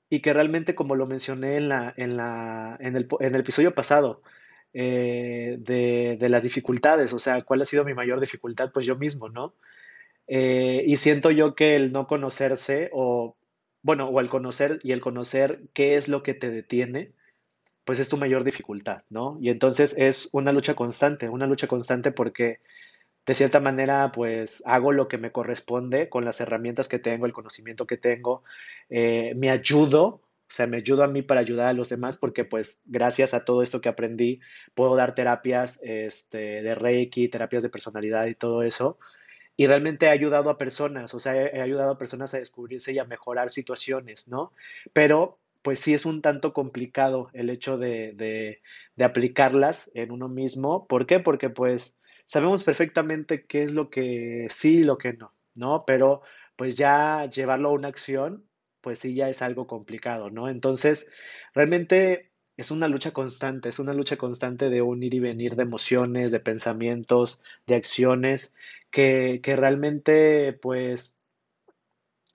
y 0.09 0.21
que 0.21 0.33
realmente, 0.33 0.75
como 0.75 0.95
lo 0.95 1.05
mencioné 1.07 1.57
en 1.57 1.69
la, 1.69 1.93
en 1.97 2.17
la, 2.17 2.77
en 2.79 2.95
el, 2.95 3.07
en 3.19 3.35
el 3.35 3.41
episodio 3.41 3.75
pasado, 3.75 4.21
eh, 4.73 5.57
de, 5.59 6.17
de 6.19 6.29
las 6.29 6.43
dificultades, 6.43 7.13
o 7.13 7.19
sea, 7.19 7.41
¿cuál 7.43 7.61
ha 7.61 7.65
sido 7.65 7.83
mi 7.83 7.93
mayor 7.93 8.19
dificultad? 8.19 8.71
Pues 8.71 8.85
yo 8.85 8.95
mismo, 8.95 9.29
¿no? 9.29 9.55
Eh, 10.27 10.83
y 10.85 10.97
siento 10.97 11.31
yo 11.31 11.55
que 11.55 11.75
el 11.75 11.91
no 11.91 12.07
conocerse 12.07 12.89
o, 12.93 13.35
bueno, 13.81 14.09
o 14.09 14.19
el 14.19 14.29
conocer 14.29 14.79
y 14.83 14.91
el 14.91 15.01
conocer 15.01 15.61
qué 15.73 15.95
es 15.95 16.07
lo 16.07 16.23
que 16.23 16.35
te 16.35 16.51
detiene, 16.51 17.13
pues 17.83 17.99
es 17.99 18.09
tu 18.09 18.17
mayor 18.17 18.43
dificultad, 18.43 19.03
¿no? 19.09 19.37
Y 19.41 19.49
entonces 19.49 19.95
es 19.97 20.29
una 20.31 20.51
lucha 20.51 20.75
constante, 20.75 21.29
una 21.29 21.47
lucha 21.47 21.67
constante 21.67 22.11
porque 22.11 22.59
de 23.29 23.35
cierta 23.35 23.59
manera, 23.59 24.11
pues 24.11 24.63
hago 24.65 24.91
lo 24.91 25.07
que 25.07 25.19
me 25.19 25.31
corresponde 25.31 26.09
con 26.09 26.25
las 26.25 26.41
herramientas 26.41 26.87
que 26.87 26.97
tengo, 26.97 27.27
el 27.27 27.31
conocimiento 27.31 27.85
que 27.85 27.95
tengo, 27.95 28.43
eh, 28.89 29.33
me 29.35 29.51
ayudo, 29.51 30.05
o 30.07 30.21
sea, 30.47 30.65
me 30.65 30.77
ayudo 30.77 31.03
a 31.03 31.07
mí 31.07 31.21
para 31.21 31.39
ayudar 31.39 31.67
a 31.67 31.73
los 31.73 31.89
demás 31.89 32.17
porque 32.17 32.43
pues 32.43 32.81
gracias 32.85 33.35
a 33.35 33.45
todo 33.45 33.61
esto 33.61 33.81
que 33.81 33.89
aprendí, 33.89 34.39
puedo 34.73 34.95
dar 34.95 35.13
terapias, 35.13 35.79
este, 35.83 36.63
de 36.63 36.73
Reiki, 36.73 37.29
terapias 37.29 37.61
de 37.61 37.69
personalidad 37.69 38.25
y 38.25 38.33
todo 38.33 38.63
eso. 38.63 38.97
Y 39.55 39.67
realmente 39.67 40.07
he 40.07 40.09
ayudado 40.09 40.49
a 40.49 40.57
personas, 40.57 41.13
o 41.13 41.19
sea, 41.19 41.35
he, 41.35 41.61
ayudado 41.61 41.91
a 41.91 41.97
personas 41.99 42.33
a 42.33 42.39
descubrirse 42.39 42.93
y 42.93 42.97
a 42.97 43.05
mejorar 43.05 43.51
situaciones, 43.51 44.27
¿no? 44.27 44.53
Pero 44.91 45.37
pues 45.61 45.79
sí 45.79 45.93
es 45.93 46.07
un 46.07 46.23
tanto 46.23 46.51
complicado 46.51 47.29
el 47.33 47.51
hecho 47.51 47.77
de, 47.77 48.13
de 48.95 49.03
aplicarlas 49.05 49.91
en 49.93 50.11
uno 50.11 50.29
mismo. 50.29 50.87
¿Por 50.87 51.05
qué? 51.05 51.19
Porque 51.19 51.51
pues 51.51 51.98
sabemos 52.29 52.63
perfectamente 52.63 53.45
qué 53.45 53.63
es 53.63 53.71
lo 53.73 53.89
que 53.89 54.45
sí 54.51 54.79
y 54.79 54.83
lo 54.83 54.99
que 54.99 55.13
no, 55.13 55.33
¿no? 55.55 55.83
Pero 55.87 56.21
pues 56.55 56.77
ya 56.77 57.25
llevarlo 57.25 57.69
a 57.69 57.71
una 57.71 57.87
acción, 57.87 58.45
pues 58.81 58.99
sí 58.99 59.15
ya 59.15 59.29
es 59.29 59.41
algo 59.41 59.65
complicado, 59.65 60.29
¿no? 60.29 60.47
Entonces, 60.47 61.09
realmente 61.55 62.29
es 62.55 62.69
una 62.69 62.87
lucha 62.87 63.13
constante, 63.13 63.69
es 63.69 63.79
una 63.79 63.95
lucha 63.95 64.17
constante 64.17 64.69
de 64.69 64.83
un 64.83 65.01
ir 65.01 65.15
y 65.15 65.19
venir 65.19 65.55
de 65.55 65.63
emociones, 65.63 66.31
de 66.31 66.39
pensamientos, 66.39 67.41
de 67.65 67.73
acciones, 67.75 68.53
que, 68.91 69.39
que 69.41 69.55
realmente 69.55 70.53
pues 70.53 71.17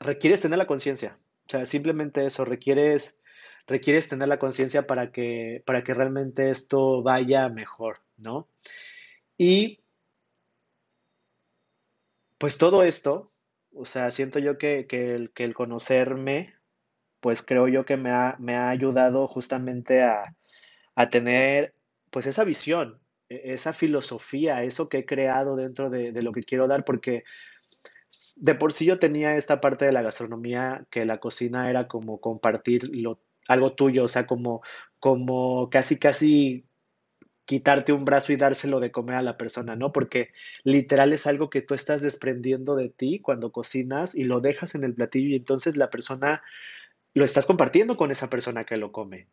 requieres 0.00 0.40
tener 0.40 0.58
la 0.58 0.66
conciencia. 0.66 1.18
O 1.46 1.50
sea, 1.50 1.66
simplemente 1.66 2.26
eso, 2.26 2.44
requieres, 2.44 3.20
requieres 3.68 4.08
tener 4.08 4.26
la 4.26 4.40
conciencia 4.40 4.88
para 4.88 5.12
que, 5.12 5.62
para 5.64 5.84
que 5.84 5.94
realmente 5.94 6.50
esto 6.50 7.00
vaya 7.00 7.48
mejor, 7.48 8.00
¿no? 8.16 8.48
Y 9.38 9.83
pues 12.44 12.58
todo 12.58 12.82
esto, 12.82 13.32
o 13.72 13.86
sea, 13.86 14.10
siento 14.10 14.38
yo 14.38 14.58
que, 14.58 14.86
que 14.86 15.14
el, 15.14 15.32
que 15.32 15.44
el 15.44 15.54
conocerme, 15.54 16.52
pues 17.20 17.40
creo 17.40 17.68
yo 17.68 17.86
que 17.86 17.96
me 17.96 18.10
ha, 18.10 18.36
me 18.38 18.54
ha 18.54 18.68
ayudado 18.68 19.26
justamente 19.26 20.02
a, 20.02 20.36
a 20.94 21.08
tener 21.08 21.74
pues 22.10 22.26
esa 22.26 22.44
visión, 22.44 23.00
e- 23.30 23.54
esa 23.54 23.72
filosofía, 23.72 24.62
eso 24.62 24.90
que 24.90 24.98
he 24.98 25.06
creado 25.06 25.56
dentro 25.56 25.88
de, 25.88 26.12
lo 26.20 26.32
que 26.32 26.42
quiero 26.42 26.68
dar, 26.68 26.84
porque 26.84 27.24
de 28.36 28.54
por 28.54 28.74
sí 28.74 28.84
yo 28.84 28.98
tenía 28.98 29.36
esta 29.36 29.62
parte 29.62 29.86
de 29.86 29.92
la 29.92 30.02
gastronomía, 30.02 30.86
que 30.90 31.06
la 31.06 31.20
cocina 31.20 31.70
era 31.70 31.88
como 31.88 32.20
compartir 32.20 32.90
lo, 32.94 33.22
algo 33.48 33.72
tuyo, 33.72 34.04
o 34.04 34.08
sea, 34.08 34.26
como, 34.26 34.60
como 34.98 35.70
casi, 35.70 35.98
casi 35.98 36.66
quitarte 37.46 37.92
un 37.92 38.04
brazo 38.04 38.32
y 38.32 38.36
dárselo 38.36 38.80
de 38.80 38.90
comer 38.92 39.16
a 39.16 39.22
la 39.22 39.36
persona, 39.36 39.76
¿no? 39.76 39.92
Porque 39.92 40.30
literal 40.64 41.12
es 41.12 41.26
algo 41.26 41.50
que 41.50 41.62
tú 41.62 41.74
estás 41.74 42.02
desprendiendo 42.02 42.76
de 42.76 42.88
ti 42.90 43.20
cuando 43.20 43.52
cocinas 43.52 44.14
y 44.14 44.24
lo 44.24 44.40
dejas 44.40 44.74
en 44.74 44.84
el 44.84 44.94
platillo 44.94 45.28
y 45.30 45.36
entonces 45.36 45.76
la 45.76 45.90
persona 45.90 46.42
lo 47.14 47.24
estás 47.24 47.46
compartiendo 47.46 47.96
con 47.96 48.10
esa 48.10 48.30
persona 48.30 48.64
que 48.64 48.76
lo 48.78 48.92
come. 48.92 49.28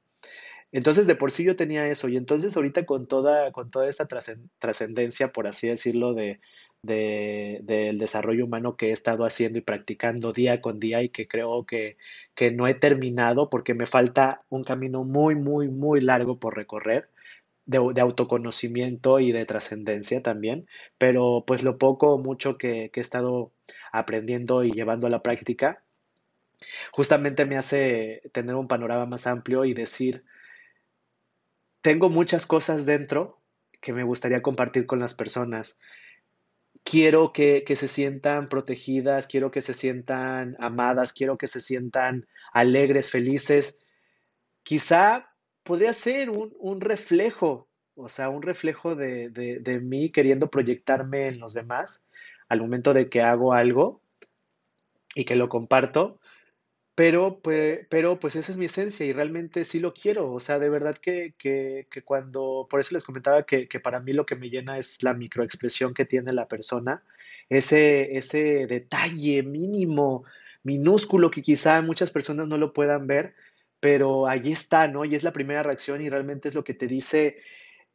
Entonces, 0.71 1.07
de 1.07 1.15
por 1.15 1.31
sí 1.31 1.43
yo 1.43 1.55
tenía 1.55 1.87
eso, 1.89 2.07
y 2.09 2.17
entonces 2.17 2.55
ahorita 2.55 2.85
con 2.85 3.07
toda, 3.07 3.51
con 3.51 3.71
toda 3.71 3.89
esta 3.89 4.07
trascen- 4.07 4.49
trascendencia, 4.59 5.33
por 5.33 5.47
así 5.47 5.67
decirlo, 5.67 6.13
de, 6.13 6.39
de- 6.83 7.59
del 7.63 7.97
desarrollo 7.99 8.45
humano 8.45 8.77
que 8.77 8.89
he 8.89 8.91
estado 8.93 9.25
haciendo 9.25 9.59
y 9.59 9.61
practicando 9.61 10.31
día 10.31 10.61
con 10.61 10.79
día 10.79 11.03
y 11.03 11.09
que 11.09 11.27
creo 11.27 11.65
que, 11.65 11.97
que 12.35 12.51
no 12.51 12.67
he 12.67 12.73
terminado 12.73 13.49
porque 13.49 13.73
me 13.73 13.85
falta 13.85 14.43
un 14.49 14.63
camino 14.63 15.03
muy, 15.03 15.35
muy, 15.35 15.69
muy 15.69 16.01
largo 16.01 16.39
por 16.39 16.55
recorrer, 16.55 17.09
de, 17.71 18.01
autoconocimiento 18.01 19.19
y 19.19 19.31
de 19.31 19.45
trascendencia 19.45 20.21
también, 20.21 20.67
pero 20.97 21.43
pues 21.47 21.63
lo 21.63 21.77
poco 21.77 22.13
o 22.13 22.17
mucho 22.17 22.57
que, 22.57 22.91
que 22.91 22.99
he 22.99 23.01
estado 23.01 23.51
aprendiendo 23.91 24.63
y 24.63 24.71
llevando 24.71 25.07
a 25.07 25.09
la 25.09 25.23
práctica, 25.23 25.83
justamente 26.91 27.45
me 27.45 27.57
hace 27.57 28.21
tener 28.33 28.55
un 28.55 28.67
panorama 28.67 29.05
más 29.05 29.25
amplio 29.25 29.65
y 29.65 29.73
decir, 29.73 30.23
tengo 31.81 32.09
muchas 32.09 32.45
cosas 32.45 32.85
dentro 32.85 33.39
que 33.79 33.93
me 33.93 34.03
gustaría 34.03 34.41
compartir 34.41 34.85
con 34.85 34.99
las 34.99 35.13
personas. 35.13 35.79
Quiero 36.83 37.31
que, 37.31 37.63
que 37.63 37.75
se 37.75 37.87
sientan 37.87 38.49
protegidas, 38.49 39.27
quiero 39.27 39.49
que 39.49 39.61
se 39.61 39.73
sientan 39.73 40.55
amadas, 40.59 41.13
quiero 41.13 41.37
que 41.37 41.47
se 41.47 41.61
sientan 41.61 42.27
alegres, 42.53 43.09
felices. 43.09 43.79
Quizá 44.63 45.30
podría 45.63 45.93
ser 45.93 46.29
un, 46.29 46.53
un 46.59 46.81
reflejo, 46.81 47.67
o 47.95 48.09
sea, 48.09 48.29
un 48.29 48.41
reflejo 48.41 48.95
de, 48.95 49.29
de, 49.29 49.59
de 49.59 49.79
mí 49.79 50.11
queriendo 50.11 50.49
proyectarme 50.49 51.27
en 51.27 51.39
los 51.39 51.53
demás 51.53 52.05
al 52.49 52.59
momento 52.61 52.93
de 52.93 53.09
que 53.09 53.21
hago 53.21 53.53
algo 53.53 54.01
y 55.15 55.25
que 55.25 55.35
lo 55.35 55.49
comparto. 55.49 56.19
Pero 56.95 57.39
pues, 57.41 57.87
pero 57.89 58.19
pues 58.19 58.35
esa 58.35 58.51
es 58.51 58.57
mi 58.57 58.65
esencia 58.65 59.05
y 59.05 59.13
realmente 59.13 59.63
sí 59.65 59.79
lo 59.79 59.93
quiero. 59.93 60.31
O 60.33 60.39
sea, 60.39 60.59
de 60.59 60.69
verdad 60.69 60.97
que, 60.97 61.33
que, 61.37 61.87
que 61.89 62.03
cuando, 62.03 62.67
por 62.69 62.79
eso 62.79 62.93
les 62.93 63.05
comentaba 63.05 63.43
que, 63.45 63.67
que 63.67 63.79
para 63.79 64.01
mí 64.01 64.13
lo 64.13 64.25
que 64.25 64.35
me 64.35 64.49
llena 64.49 64.77
es 64.77 65.01
la 65.01 65.13
microexpresión 65.13 65.93
que 65.93 66.05
tiene 66.05 66.33
la 66.33 66.47
persona, 66.47 67.03
ese, 67.49 68.17
ese 68.17 68.67
detalle 68.67 69.43
mínimo, 69.43 70.25
minúsculo 70.63 71.31
que 71.31 71.41
quizá 71.41 71.81
muchas 71.81 72.11
personas 72.11 72.47
no 72.47 72.57
lo 72.57 72.73
puedan 72.73 73.07
ver, 73.07 73.33
pero 73.81 74.27
allí 74.27 74.53
está, 74.53 74.87
¿no? 74.87 75.03
Y 75.05 75.15
es 75.15 75.23
la 75.23 75.33
primera 75.33 75.63
reacción 75.63 76.01
y 76.01 76.09
realmente 76.09 76.47
es 76.47 76.55
lo 76.55 76.63
que 76.63 76.75
te 76.75 76.87
dice, 76.87 77.39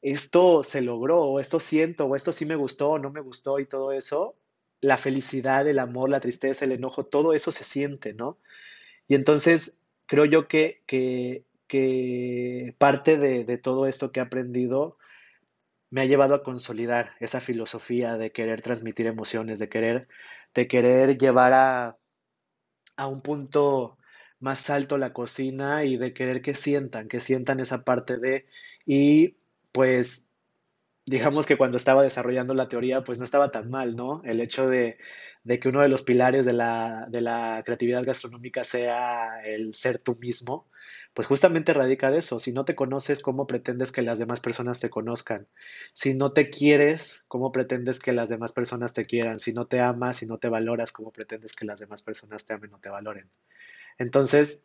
esto 0.03 0.65
se 0.65 0.83
logró, 0.83 1.23
o 1.23 1.41
esto 1.41 1.61
siento, 1.61 2.07
o 2.07 2.17
esto 2.17 2.33
sí 2.33 2.45
me 2.45 2.57
gustó, 2.57 2.91
o 2.91 2.99
no 2.99 3.11
me 3.11 3.21
gustó 3.21 3.61
y 3.61 3.67
todo 3.67 3.93
eso. 3.93 4.37
La 4.81 4.99
felicidad, 4.99 5.67
el 5.67 5.79
amor, 5.79 6.11
la 6.11 6.21
tristeza, 6.21 6.65
el 6.65 6.73
enojo, 6.73 7.07
todo 7.07 7.33
eso 7.33 7.53
se 7.53 7.65
siente, 7.65 8.15
¿no? 8.15 8.39
Y 9.09 9.15
entonces 9.15 9.81
creo 10.07 10.25
yo 10.25 10.49
que, 10.49 10.83
que, 10.87 11.45
que 11.69 12.75
parte 12.79 13.17
de, 13.17 13.45
de 13.45 13.59
todo 13.59 13.87
esto 13.87 14.13
que 14.13 14.21
he 14.21 14.23
aprendido 14.25 14.99
me 15.91 16.01
ha 16.03 16.05
llevado 16.07 16.35
a 16.35 16.43
consolidar 16.43 17.15
esa 17.21 17.41
filosofía 17.41 18.17
de 18.17 18.33
querer 18.33 18.61
transmitir 18.61 19.07
emociones, 19.07 19.61
de 19.61 19.69
querer, 19.69 20.09
de 20.53 20.67
querer 20.67 21.17
llevar 21.17 21.53
a, 21.53 21.97
a 22.97 23.07
un 23.07 23.23
punto 23.23 23.99
más 24.41 24.71
alto 24.71 24.99
la 24.99 25.13
cocina 25.13 25.85
y 25.85 25.97
de 25.97 26.13
querer 26.15 26.43
que 26.43 26.55
sientan, 26.55 27.09
que 27.09 27.21
sientan 27.21 27.61
esa 27.61 27.85
parte 27.85 28.19
de... 28.19 28.47
Y 28.87 29.37
pues 29.73 30.33
digamos 31.07 31.47
que 31.47 31.57
cuando 31.57 31.77
estaba 31.77 32.03
desarrollando 32.03 32.55
la 32.55 32.69
teoría, 32.69 33.05
pues 33.05 33.19
no 33.19 33.25
estaba 33.25 33.51
tan 33.51 33.71
mal, 33.71 33.97
¿no? 33.97 34.23
El 34.25 34.41
hecho 34.41 34.69
de, 34.69 34.99
de 35.45 35.61
que 35.61 35.69
uno 35.69 35.81
de 35.83 35.89
los 35.89 36.03
pilares 36.03 36.45
de 36.47 36.53
la, 36.53 37.07
de 37.09 37.21
la 37.21 37.63
creatividad 37.65 38.05
gastronómica 38.05 38.65
sea 38.65 39.43
el 39.45 39.75
ser 39.75 39.99
tú 39.99 40.17
mismo, 40.17 40.69
pues 41.15 41.29
justamente 41.29 41.73
radica 41.73 42.11
de 42.11 42.19
eso. 42.19 42.41
Si 42.41 42.53
no 42.53 42.65
te 42.65 42.75
conoces, 42.75 43.21
¿cómo 43.21 43.47
pretendes 43.47 43.93
que 43.93 44.03
las 44.03 44.19
demás 44.19 44.41
personas 44.41 44.81
te 44.81 44.91
conozcan? 44.91 45.47
Si 45.93 46.15
no 46.15 46.33
te 46.33 46.51
quieres, 46.51 47.25
¿cómo 47.29 47.53
pretendes 47.53 48.01
que 48.01 48.13
las 48.13 48.29
demás 48.29 48.53
personas 48.53 48.93
te 48.93 49.07
quieran? 49.07 49.39
Si 49.39 49.53
no 49.53 49.67
te 49.67 49.81
amas, 49.81 50.19
si 50.19 50.27
no 50.27 50.39
te 50.39 50.49
valoras, 50.49 50.93
¿cómo 50.93 51.13
pretendes 51.13 51.55
que 51.55 51.65
las 51.65 51.81
demás 51.81 52.03
personas 52.03 52.45
te 52.45 52.55
amen 52.55 52.75
o 52.75 52.79
te 52.79 52.91
valoren? 52.91 53.31
Entonces, 53.99 54.65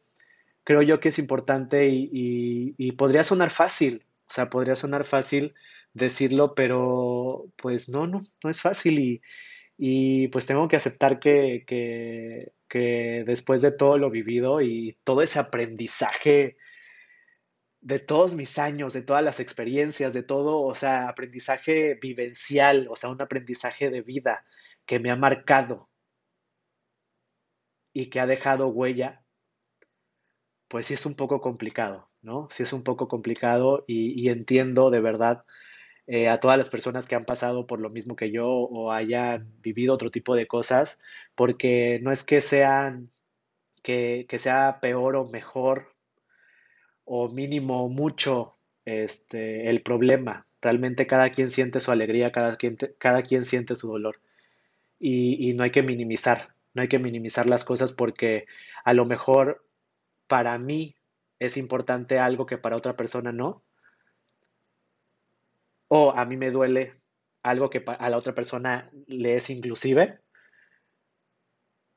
creo 0.63 0.81
yo 0.81 0.99
que 0.99 1.09
es 1.09 1.19
importante 1.19 1.87
y, 1.89 2.91
podría 2.93 3.23
sonar 3.23 3.51
fácil, 3.51 4.05
o 4.29 4.33
sea, 4.33 4.49
podría 4.49 4.75
sonar 4.75 5.03
fácil 5.05 5.55
decirlo, 5.93 6.55
pero 6.55 7.51
pues 7.57 7.89
no, 7.89 8.07
no, 8.07 8.23
no 8.43 8.49
es 8.49 8.61
fácil 8.61 9.21
y, 9.77 10.27
pues 10.29 10.45
tengo 10.45 10.67
que 10.67 10.75
aceptar 10.75 11.19
que, 11.19 11.63
que 11.65 13.23
después 13.25 13.61
de 13.61 13.71
todo 13.71 13.97
lo 13.97 14.09
vivido 14.09 14.61
y 14.61 14.97
todo 15.03 15.21
ese 15.21 15.39
aprendizaje 15.39 16.57
de 17.81 17.99
todos 17.99 18.35
mis 18.35 18.59
años, 18.59 18.93
de 18.93 19.01
todas 19.01 19.23
las 19.23 19.39
experiencias, 19.39 20.13
de 20.13 20.23
todo, 20.23 20.61
o 20.61 20.75
sea, 20.75 21.09
aprendizaje 21.09 21.95
vivencial, 21.95 22.87
o 22.89 22.95
sea, 22.95 23.09
un 23.09 23.21
aprendizaje 23.21 23.89
de 23.89 24.01
vida 24.01 24.45
que 24.85 24.99
me 24.99 25.09
ha 25.11 25.15
marcado 25.15 25.89
y 27.93 28.09
que 28.09 28.19
ha 28.19 28.27
dejado 28.27 28.67
huella, 28.67 29.20
pues 30.71 30.85
sí 30.85 30.93
es 30.93 31.05
un 31.05 31.15
poco 31.15 31.41
complicado, 31.41 32.07
¿no? 32.21 32.47
Sí 32.49 32.63
es 32.63 32.71
un 32.71 32.83
poco 32.83 33.09
complicado 33.09 33.83
y, 33.87 34.29
entiendo 34.29 34.89
de 34.89 35.01
verdad 35.01 35.43
eh, 36.07 36.29
a 36.29 36.39
todas 36.39 36.57
las 36.57 36.69
personas 36.69 37.07
que 37.07 37.15
han 37.15 37.25
pasado 37.25 37.67
por 37.67 37.81
lo 37.81 37.89
mismo 37.89 38.15
que 38.15 38.31
yo 38.31 38.47
o 38.47 38.93
hayan 38.93 39.51
vivido 39.61 39.93
otro 39.93 40.11
tipo 40.11 40.33
de 40.33 40.47
cosas, 40.47 40.99
porque 41.35 41.99
no 42.01 42.13
es 42.13 42.23
que 42.23 42.39
sean, 42.39 43.11
que, 43.83 44.25
sea 44.37 44.79
peor 44.81 45.17
o 45.17 45.27
mejor 45.27 45.93
o 47.03 47.27
mínimo 47.27 47.89
mucho 47.89 48.55
este, 48.85 49.69
el 49.69 49.81
problema. 49.81 50.47
Realmente 50.61 51.05
cada 51.05 51.31
quien 51.31 51.51
siente 51.51 51.81
su 51.81 51.91
alegría, 51.91 52.31
cada 52.31 52.55
quien, 52.55 52.77
cada 52.97 53.23
quien 53.23 53.43
siente 53.43 53.75
su 53.75 53.89
dolor 53.89 54.21
y 54.99 55.53
no 55.55 55.63
hay 55.63 55.71
que 55.71 55.83
minimizar, 55.83 56.55
no 56.73 56.81
hay 56.81 56.87
que 56.87 56.99
minimizar 56.99 57.47
las 57.47 57.65
cosas 57.65 57.91
porque 57.91 58.45
a 58.85 58.93
lo 58.93 59.05
mejor 59.05 59.65
para 60.31 60.57
mí 60.57 60.95
es 61.39 61.57
importante 61.57 62.17
algo 62.17 62.45
que 62.45 62.57
para 62.57 62.77
otra 62.77 62.95
persona 62.95 63.33
no, 63.33 63.65
o 65.89 66.11
a 66.11 66.23
mí 66.23 66.37
me 66.37 66.51
duele 66.51 67.01
algo 67.43 67.69
que 67.69 67.83
a 67.85 68.09
la 68.09 68.15
otra 68.15 68.33
persona 68.33 68.89
le 69.07 69.35
es 69.35 69.49
inclusive, 69.49 70.19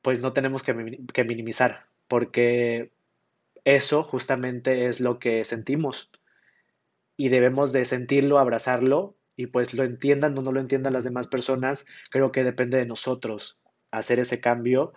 pues 0.01 0.19
no 0.19 0.33
tenemos 0.33 0.63
que, 0.63 0.99
que 1.13 1.23
minimizar, 1.23 1.85
porque 2.09 2.91
eso 3.63 4.03
justamente 4.03 4.87
es 4.87 4.99
lo 4.99 5.17
que 5.17 5.45
sentimos 5.45 6.11
y 7.15 7.29
debemos 7.29 7.71
de 7.71 7.85
sentirlo, 7.85 8.37
abrazarlo 8.37 9.15
y 9.37 9.47
pues 9.47 9.73
lo 9.73 9.85
entiendan 9.85 10.37
o 10.37 10.41
no 10.41 10.51
lo 10.51 10.59
entiendan 10.59 10.91
las 10.91 11.05
demás 11.05 11.27
personas, 11.27 11.85
creo 12.11 12.33
que 12.33 12.43
depende 12.43 12.79
de 12.79 12.85
nosotros 12.85 13.61
hacer 13.91 14.19
ese 14.19 14.41
cambio 14.41 14.91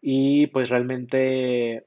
y 0.00 0.48
pues 0.48 0.70
realmente 0.70 1.86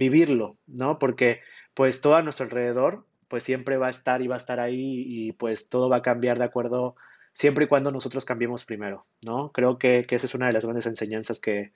vivirlo, 0.00 0.56
¿no? 0.66 0.98
Porque 0.98 1.40
pues 1.74 2.00
todo 2.00 2.16
a 2.16 2.22
nuestro 2.22 2.44
alrededor 2.44 3.06
pues 3.28 3.44
siempre 3.44 3.76
va 3.76 3.88
a 3.88 3.90
estar 3.90 4.22
y 4.22 4.28
va 4.28 4.34
a 4.34 4.38
estar 4.38 4.58
ahí 4.58 5.04
y 5.06 5.32
pues 5.32 5.68
todo 5.68 5.88
va 5.90 5.98
a 5.98 6.02
cambiar 6.02 6.38
de 6.38 6.44
acuerdo 6.44 6.96
siempre 7.32 7.66
y 7.66 7.68
cuando 7.68 7.92
nosotros 7.92 8.24
cambiemos 8.24 8.64
primero, 8.64 9.06
¿no? 9.20 9.52
Creo 9.52 9.78
que, 9.78 10.04
que 10.08 10.16
esa 10.16 10.26
es 10.26 10.34
una 10.34 10.46
de 10.46 10.54
las 10.54 10.64
grandes 10.64 10.86
enseñanzas 10.86 11.38
que, 11.38 11.72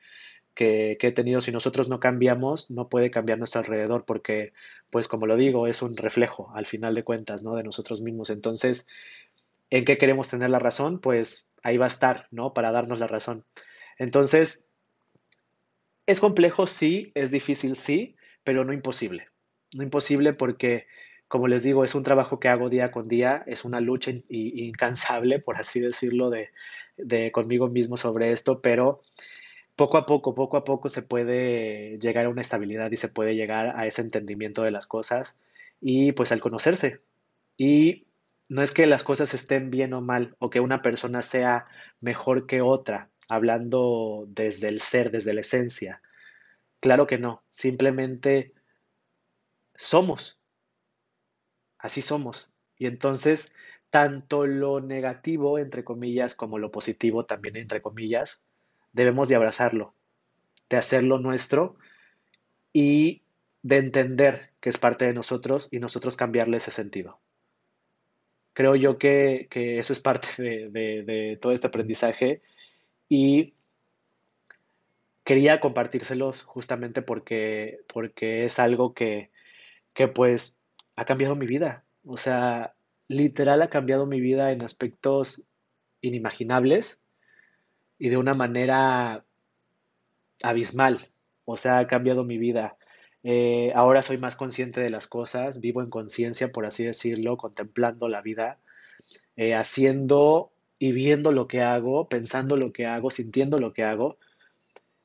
que, 0.54 0.96
que 0.98 1.08
he 1.08 1.12
tenido. 1.12 1.42
Si 1.42 1.52
nosotros 1.52 1.88
no 1.88 2.00
cambiamos, 2.00 2.70
no 2.70 2.88
puede 2.88 3.10
cambiar 3.10 3.38
nuestro 3.38 3.60
alrededor 3.60 4.04
porque, 4.06 4.54
pues 4.90 5.06
como 5.06 5.26
lo 5.26 5.36
digo, 5.36 5.66
es 5.68 5.82
un 5.82 5.96
reflejo 5.96 6.50
al 6.54 6.66
final 6.66 6.94
de 6.94 7.04
cuentas, 7.04 7.44
¿no? 7.44 7.54
De 7.54 7.62
nosotros 7.62 8.00
mismos. 8.00 8.30
Entonces, 8.30 8.86
¿en 9.68 9.84
qué 9.84 9.98
queremos 9.98 10.30
tener 10.30 10.48
la 10.48 10.58
razón? 10.58 10.98
Pues 10.98 11.46
ahí 11.62 11.76
va 11.76 11.84
a 11.84 11.88
estar, 11.88 12.26
¿no? 12.30 12.54
Para 12.54 12.72
darnos 12.72 12.98
la 12.98 13.06
razón. 13.06 13.44
Entonces, 13.98 14.66
es 16.06 16.20
complejo, 16.20 16.66
sí, 16.66 17.12
es 17.14 17.30
difícil, 17.30 17.76
sí, 17.76 18.16
pero 18.44 18.64
no 18.64 18.72
imposible. 18.72 19.28
no 19.74 19.82
imposible 19.82 20.32
porque, 20.34 20.86
como 21.28 21.48
les 21.48 21.62
digo, 21.62 21.84
es 21.84 21.94
un 21.94 22.04
trabajo 22.04 22.38
que 22.40 22.48
hago 22.48 22.70
día 22.70 22.90
con 22.92 23.08
día, 23.08 23.42
es 23.46 23.64
una 23.64 23.80
lucha 23.80 24.12
incansable, 24.28 25.40
por 25.40 25.56
así 25.56 25.80
decirlo, 25.80 26.30
de, 26.30 26.50
de 26.96 27.32
conmigo 27.32 27.68
mismo 27.68 27.96
sobre 27.96 28.32
esto, 28.32 28.60
pero 28.60 29.02
poco 29.76 29.98
a 29.98 30.06
poco, 30.06 30.34
poco 30.34 30.56
a 30.56 30.64
poco 30.64 30.88
se 30.88 31.02
puede 31.02 31.98
llegar 31.98 32.26
a 32.26 32.28
una 32.28 32.42
estabilidad 32.42 32.90
y 32.92 32.96
se 32.96 33.08
puede 33.08 33.34
llegar 33.34 33.74
a 33.76 33.86
ese 33.86 34.02
entendimiento 34.02 34.62
de 34.62 34.70
las 34.70 34.86
cosas 34.86 35.38
y 35.80 36.12
pues 36.12 36.32
al 36.32 36.40
conocerse. 36.40 37.00
Y 37.56 38.06
no 38.48 38.62
es 38.62 38.72
que 38.72 38.86
las 38.86 39.04
cosas 39.04 39.34
estén 39.34 39.70
bien 39.70 39.92
o 39.94 40.00
mal 40.00 40.36
o 40.38 40.50
que 40.50 40.60
una 40.60 40.82
persona 40.82 41.22
sea 41.22 41.66
mejor 42.00 42.46
que 42.46 42.60
otra, 42.62 43.10
hablando 43.28 44.26
desde 44.28 44.68
el 44.68 44.80
ser, 44.80 45.10
desde 45.10 45.34
la 45.34 45.40
esencia. 45.40 46.02
Claro 46.80 47.06
que 47.06 47.18
no, 47.18 47.42
simplemente 47.50 48.52
somos, 49.74 50.38
así 51.78 52.02
somos. 52.02 52.50
Y 52.76 52.86
entonces, 52.86 53.54
tanto 53.90 54.46
lo 54.46 54.80
negativo, 54.80 55.58
entre 55.58 55.84
comillas, 55.84 56.34
como 56.34 56.58
lo 56.58 56.70
positivo, 56.70 57.24
también, 57.24 57.56
entre 57.56 57.80
comillas, 57.80 58.42
debemos 58.92 59.28
de 59.28 59.36
abrazarlo, 59.36 59.94
de 60.68 60.76
hacerlo 60.76 61.18
nuestro 61.18 61.76
y 62.72 63.22
de 63.62 63.78
entender 63.78 64.50
que 64.60 64.68
es 64.68 64.78
parte 64.78 65.06
de 65.06 65.14
nosotros 65.14 65.68
y 65.70 65.78
nosotros 65.78 66.16
cambiarle 66.16 66.58
ese 66.58 66.70
sentido. 66.70 67.20
Creo 68.52 68.76
yo 68.76 68.98
que, 68.98 69.48
eso 69.50 69.92
es 69.92 70.00
parte 70.00 70.28
de 70.42 71.38
todo 71.40 71.52
este 71.52 71.66
aprendizaje 71.66 72.42
y 73.14 73.54
quería 75.22 75.60
compartírselos 75.60 76.42
justamente 76.42 77.00
porque, 77.00 77.78
porque 77.92 78.44
es 78.44 78.58
algo 78.58 78.92
que, 78.92 79.30
que 79.92 80.08
pues 80.08 80.58
ha 80.96 81.04
cambiado 81.04 81.36
mi 81.36 81.46
vida. 81.46 81.84
O 82.04 82.16
sea, 82.16 82.74
literal 83.06 83.62
ha 83.62 83.70
cambiado 83.70 84.06
mi 84.06 84.20
vida 84.20 84.50
en 84.50 84.64
aspectos 84.64 85.44
inimaginables 86.00 87.02
y 87.98 88.08
de 88.08 88.16
una 88.16 88.34
manera 88.34 89.24
abismal. 90.42 91.12
O 91.44 91.56
sea, 91.56 91.78
ha 91.78 91.86
cambiado 91.86 92.24
mi 92.24 92.36
vida. 92.36 92.76
Eh, 93.22 93.70
ahora 93.76 94.02
soy 94.02 94.18
más 94.18 94.34
consciente 94.34 94.80
de 94.80 94.90
las 94.90 95.06
cosas, 95.06 95.60
vivo 95.60 95.82
en 95.82 95.88
conciencia, 95.88 96.50
por 96.50 96.66
así 96.66 96.84
decirlo, 96.84 97.36
contemplando 97.36 98.08
la 98.08 98.22
vida, 98.22 98.58
eh, 99.36 99.54
haciendo 99.54 100.53
y 100.78 100.92
viendo 100.92 101.32
lo 101.32 101.48
que 101.48 101.62
hago, 101.62 102.08
pensando 102.08 102.56
lo 102.56 102.72
que 102.72 102.86
hago, 102.86 103.10
sintiendo 103.10 103.58
lo 103.58 103.72
que 103.72 103.84
hago. 103.84 104.18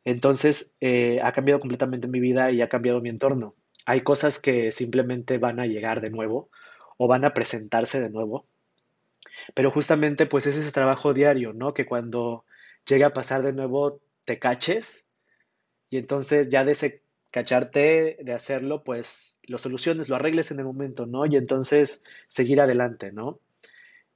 Entonces, 0.05 0.75
eh, 0.81 1.19
ha 1.23 1.31
cambiado 1.33 1.59
completamente 1.59 2.07
mi 2.07 2.19
vida 2.19 2.51
y 2.51 2.61
ha 2.61 2.69
cambiado 2.69 3.01
mi 3.01 3.09
entorno. 3.09 3.55
Hay 3.85 4.01
cosas 4.01 4.39
que 4.39 4.71
simplemente 4.71 5.37
van 5.37 5.59
a 5.59 5.67
llegar 5.67 6.01
de 6.01 6.09
nuevo 6.09 6.49
o 6.97 7.07
van 7.07 7.25
a 7.25 7.33
presentarse 7.33 8.01
de 8.01 8.09
nuevo, 8.09 8.45
pero 9.55 9.71
justamente 9.71 10.25
pues 10.25 10.47
es 10.47 10.57
ese 10.57 10.71
trabajo 10.71 11.13
diario, 11.13 11.53
¿no? 11.53 11.73
Que 11.73 11.85
cuando 11.85 12.45
llega 12.85 13.07
a 13.07 13.13
pasar 13.13 13.43
de 13.43 13.53
nuevo 13.53 14.01
te 14.25 14.39
caches 14.39 15.05
y 15.89 15.97
entonces 15.97 16.49
ya 16.49 16.65
de 16.65 16.73
ese 16.73 17.03
cacharte, 17.31 18.17
de 18.21 18.33
hacerlo, 18.33 18.83
pues 18.83 19.35
lo 19.43 19.57
soluciones, 19.57 20.09
lo 20.09 20.15
arregles 20.15 20.51
en 20.51 20.59
el 20.59 20.65
momento, 20.65 21.05
¿no? 21.05 21.25
Y 21.25 21.35
entonces 21.35 22.03
seguir 22.27 22.61
adelante, 22.61 23.11
¿no? 23.11 23.39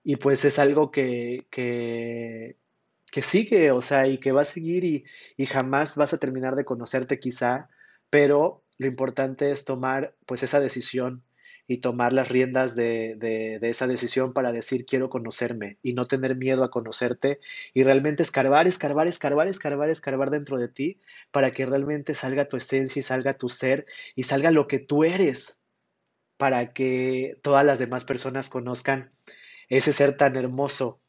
Y 0.04 0.18
pues 0.18 0.46
es 0.46 0.60
algo 0.60 0.92
que, 0.92 1.48
que, 1.50 2.58
que 3.12 3.22
sigue, 3.22 3.72
o 3.72 3.82
sea, 3.82 4.08
y 4.08 4.20
que 4.20 4.32
va 4.32 4.42
a 4.42 4.46
seguir 4.46 4.84
y, 4.84 5.06
y 5.38 5.46
jamás 5.46 5.96
vas 5.96 6.14
a 6.14 6.18
terminar 6.20 6.56
de 6.56 6.66
conocerte 6.66 7.20
quizá, 7.20 7.70
pero 8.10 8.64
lo 8.78 8.88
importante 8.88 9.52
es 9.52 9.66
tomar 9.66 10.16
pues 10.26 10.44
esa 10.44 10.60
decisión 10.60 11.24
y 11.68 11.78
tomar 11.78 12.12
las 12.12 12.30
riendas 12.30 12.76
de, 12.76 13.16
de, 13.16 13.70
esa 13.70 13.88
decisión 13.88 14.34
para 14.34 14.52
decir 14.52 14.86
quiero 14.86 15.10
conocerme 15.10 15.78
y 15.82 15.94
no 15.94 16.08
tener 16.08 16.36
miedo 16.36 16.64
a 16.64 16.72
conocerte 16.72 17.40
y 17.74 17.84
realmente 17.84 18.24
escarbar, 18.24 18.68
escarbar, 18.68 19.08
escarbar, 19.08 19.48
escarbar, 19.48 19.90
escarbar 19.90 20.30
dentro 20.30 20.58
de 20.58 20.68
ti 20.68 21.00
para 21.32 21.52
que 21.52 21.66
realmente 21.66 22.16
salga 22.16 22.48
tu 22.48 22.58
esencia 22.58 23.00
y 23.00 23.04
salga 23.04 23.38
tu 23.38 23.48
ser 23.50 23.86
y 24.16 24.24
salga 24.24 24.52
lo 24.52 24.68
que 24.68 24.80
tú 24.80 25.04
eres 25.04 25.62
para 26.38 26.74
que 26.74 27.38
todas 27.42 27.66
las 27.66 27.80
demás 27.80 28.04
personas 28.04 28.50
conozcan 28.50 29.10
ese 29.70 29.94
ser 29.94 30.18
tan 30.18 30.36
hermoso 30.36 31.02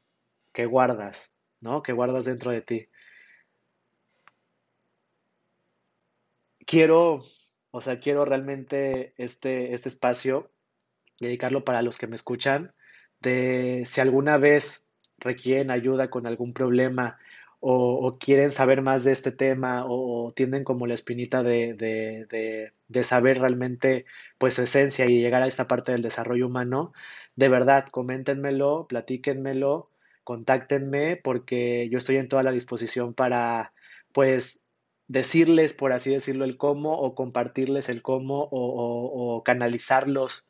que 0.53 0.67
guardas, 0.67 1.35
¿no? 1.61 1.83
Que 1.83 1.93
guardas 1.93 2.25
dentro 2.25 2.51
de 2.51 2.63
ti. 2.63 2.89
Quiero, 6.67 7.25
o 7.71 7.81
sea, 7.81 8.01
quiero 8.01 8.25
realmente 8.25 9.15
este, 9.19 9.75
este 9.75 9.89
espacio 9.89 10.51
dedicarlo 11.21 11.65
para 11.65 11.83
los 11.83 11.99
que 11.99 12.07
me 12.07 12.17
escuchan, 12.17 12.73
de 13.21 13.83
si 13.87 14.01
alguna 14.01 14.39
vez 14.39 14.87
requieren 15.19 15.71
ayuda 15.71 16.11
con 16.11 16.27
algún 16.27 16.53
problema 16.53 17.19
o, 17.67 18.19
quieren 18.19 18.51
saber 18.51 18.83
más 18.83 19.05
de 19.05 19.13
este 19.13 19.33
tema 19.33 19.87
o, 19.89 20.33
tienen 20.37 20.65
como 20.65 20.87
la 20.87 20.93
espinita 20.93 21.43
de, 21.43 21.73
de, 21.73 22.27
de, 22.27 22.73
de 22.89 23.05
saber 23.05 23.39
realmente 23.41 24.05
pues 24.37 24.55
su 24.55 24.63
esencia 24.63 25.07
y 25.07 25.21
llegar 25.21 25.43
a 25.43 25.47
esta 25.47 25.67
parte 25.67 25.93
del 25.93 26.03
desarrollo 26.03 26.47
humano, 26.47 26.93
de 27.37 27.49
verdad, 27.49 27.87
coméntenmelo, 27.91 28.87
platíquenmelo, 28.89 29.91
contáctenme 30.25 31.17
porque 31.17 31.89
yo 31.91 31.99
estoy 31.99 32.17
en 32.17 32.29
toda 32.29 32.43
la 32.43 32.53
disposición 32.53 33.15
para 33.15 33.73
pues 34.13 34.69
decirles, 35.09 35.75
por 35.75 35.93
así 35.93 36.11
decirlo, 36.13 36.45
el 36.45 36.57
cómo 36.57 36.99
o 36.99 37.15
compartirles 37.15 37.89
el 37.89 38.03
cómo 38.03 38.45
o, 38.45 39.37
o- 39.37 39.43
canalizarlos 39.45 40.47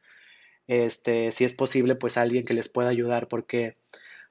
este, 0.67 1.33
si 1.33 1.45
es 1.45 1.55
posible, 1.55 1.95
pues 1.97 2.17
a 2.17 2.23
alguien 2.23 2.45
que 2.45 2.55
les 2.55 2.69
pueda 2.69 2.89
ayudar, 2.91 3.29
porque 3.29 3.77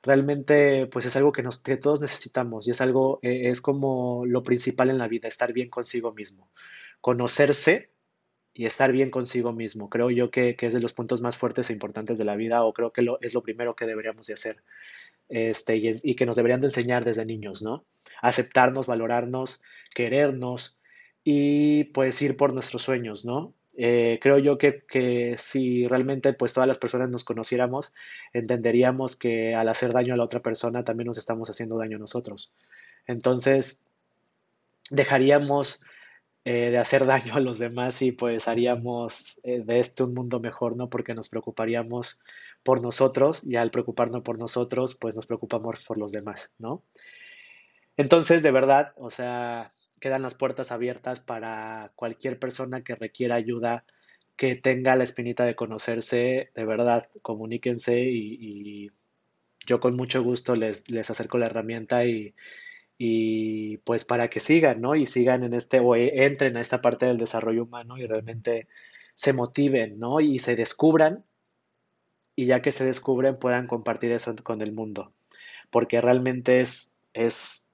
realmente, 0.04 0.88
pues 0.88 1.06
es 1.08 1.16
algo 1.18 1.32
que 1.34 1.44
nos, 1.44 1.63
todos 1.63 2.02
necesitamos 2.02 2.68
y 2.68 2.72
es 2.72 2.82
algo, 2.82 3.20
eh, 3.24 3.50
es 3.52 3.62
como 3.62 4.26
lo 4.28 4.44
principal 4.44 4.89
en 4.92 5.00
la 5.00 5.10
vida, 5.10 5.28
estar 5.30 5.54
bien 5.54 5.70
consigo 5.72 6.13
mismo, 6.13 6.52
conocerse 7.02 7.93
y 8.54 8.66
estar 8.66 8.92
bien 8.92 9.10
consigo 9.10 9.52
mismo. 9.52 9.89
Creo 9.89 10.12
yo 10.12 10.30
que, 10.30 10.56
que 10.56 10.68
es 10.68 10.74
de 10.74 10.80
los 10.80 10.94
puntos 10.94 11.22
más 11.22 11.38
fuertes 11.38 11.70
e 11.70 11.74
importantes 11.74 12.18
de 12.18 12.26
la 12.26 12.36
vida, 12.36 12.63
o 12.63 12.74
creo 12.74 12.92
que 12.92 13.02
lo, 13.02 13.20
es 13.22 13.34
lo 13.34 13.42
primero 13.42 13.76
que 13.76 13.86
deberíamos 13.86 14.28
de 14.28 14.34
hacer, 14.34 14.63
este, 15.30 15.76
y, 15.78 16.16
que 16.16 16.26
nos 16.26 16.36
deberían 16.36 16.62
de 16.62 16.68
enseñar 16.68 17.04
desde 17.04 17.26
niños, 17.26 17.62
¿no? 17.63 17.84
Aceptarnos, 18.22 18.86
valorarnos, 18.86 19.62
querernos 19.96 20.78
y 21.24 21.86
pues 21.86 22.22
ir 22.22 22.38
por 22.38 22.54
nuestros 22.54 22.84
sueños, 22.84 23.26
¿no? 23.26 23.54
Eh, 23.76 24.20
creo 24.22 24.38
yo 24.38 24.60
que, 24.60 24.84
que 24.88 25.36
si 25.39 25.88
realmente 25.88 26.32
pues 26.34 26.54
todas 26.54 26.68
las 26.68 26.78
personas 26.78 27.10
nos 27.10 27.24
conociéramos, 27.24 27.94
entenderíamos 28.32 29.16
que 29.16 29.56
al 29.56 29.68
hacer 29.68 29.94
daño 29.94 30.13
a 30.13 30.18
la 30.18 30.26
otra 30.26 30.42
persona 30.42 30.84
también 30.84 31.08
nos 31.08 31.18
estamos 31.18 31.50
haciendo 31.50 31.80
daño 31.80 31.98
a 31.98 32.00
nosotros. 32.00 32.52
Entonces, 33.08 33.82
dejaríamos 34.92 35.82
eh, 36.46 36.72
de 36.72 36.78
hacer 36.78 37.06
daño 37.06 37.36
a 37.36 37.40
los 37.40 37.58
demás 37.58 38.02
y 38.02 38.12
pues 38.12 38.48
haríamos 38.48 39.40
eh, 39.44 39.64
de 39.64 39.80
este 39.80 40.04
un 40.04 40.14
mundo 40.14 40.40
mejor, 40.42 40.76
¿no? 40.76 40.90
Porque 40.90 41.14
nos 41.14 41.30
preocuparíamos 41.30 42.22
por 42.64 42.82
nosotros 42.82 43.46
y 43.46 43.56
al 43.56 43.72
preocuparnos 43.72 44.24
por 44.24 44.38
nosotros, 44.38 44.96
pues 44.96 45.16
nos 45.16 45.26
preocupamos 45.26 45.84
por 45.86 45.98
los 45.98 46.12
demás, 46.12 46.54
¿no? 46.60 46.84
Entonces, 47.96 48.44
de 48.44 48.52
verdad, 48.52 48.94
o 48.98 49.10
sea, 49.10 49.74
quedan 50.02 50.22
las 50.22 50.36
puertas 50.36 50.72
abiertas 50.72 51.20
para 51.22 51.92
cualquier 51.96 52.40
persona 52.40 52.84
que 52.84 52.96
requiera 52.96 53.36
ayuda, 53.36 53.86
que 54.36 54.56
tenga 54.56 54.96
la 54.96 55.04
espinita 55.06 55.46
de 55.46 55.56
conocerse, 55.56 56.52
de 56.54 56.66
verdad, 56.66 57.08
comuníquense 57.22 58.02
y, 58.02 58.38
y 58.40 58.92
yo 59.66 59.80
con 59.80 59.96
mucho 59.96 60.24
gusto 60.24 60.56
les, 60.56 60.90
les 60.90 61.10
acerco 61.10 61.38
la 61.38 61.46
herramienta 61.46 62.06
y, 62.06 62.34
y 62.98 63.78
pues 63.80 64.06
para 64.06 64.30
que 64.30 64.40
sigan, 64.40 64.82
¿no? 64.82 64.96
Y 64.96 65.06
sigan 65.08 65.44
en 65.44 65.54
este, 65.54 65.80
o 65.80 65.96
e- 65.96 66.26
entren 66.26 66.58
a 66.58 66.62
esta 66.62 66.82
parte 66.82 67.06
del 67.08 67.18
desarrollo 67.18 67.64
humano 67.64 67.98
y 67.98 68.06
realmente 68.08 68.68
se 69.16 69.34
motiven, 69.34 70.00
¿no? 70.00 70.22
Y 70.22 70.40
se 70.40 70.56
descubran 70.56 71.26
y 72.36 72.46
ya 72.48 72.62
que 72.62 72.72
se 72.72 72.86
descubren 72.86 73.38
puedan 73.38 73.68
compartir 73.68 74.12
eso 74.12 74.34
con 74.44 74.62
el 74.62 74.72
mundo, 74.72 75.14
porque 75.72 76.02
realmente 76.02 76.62
es, 76.62 76.96
es, 77.14 77.68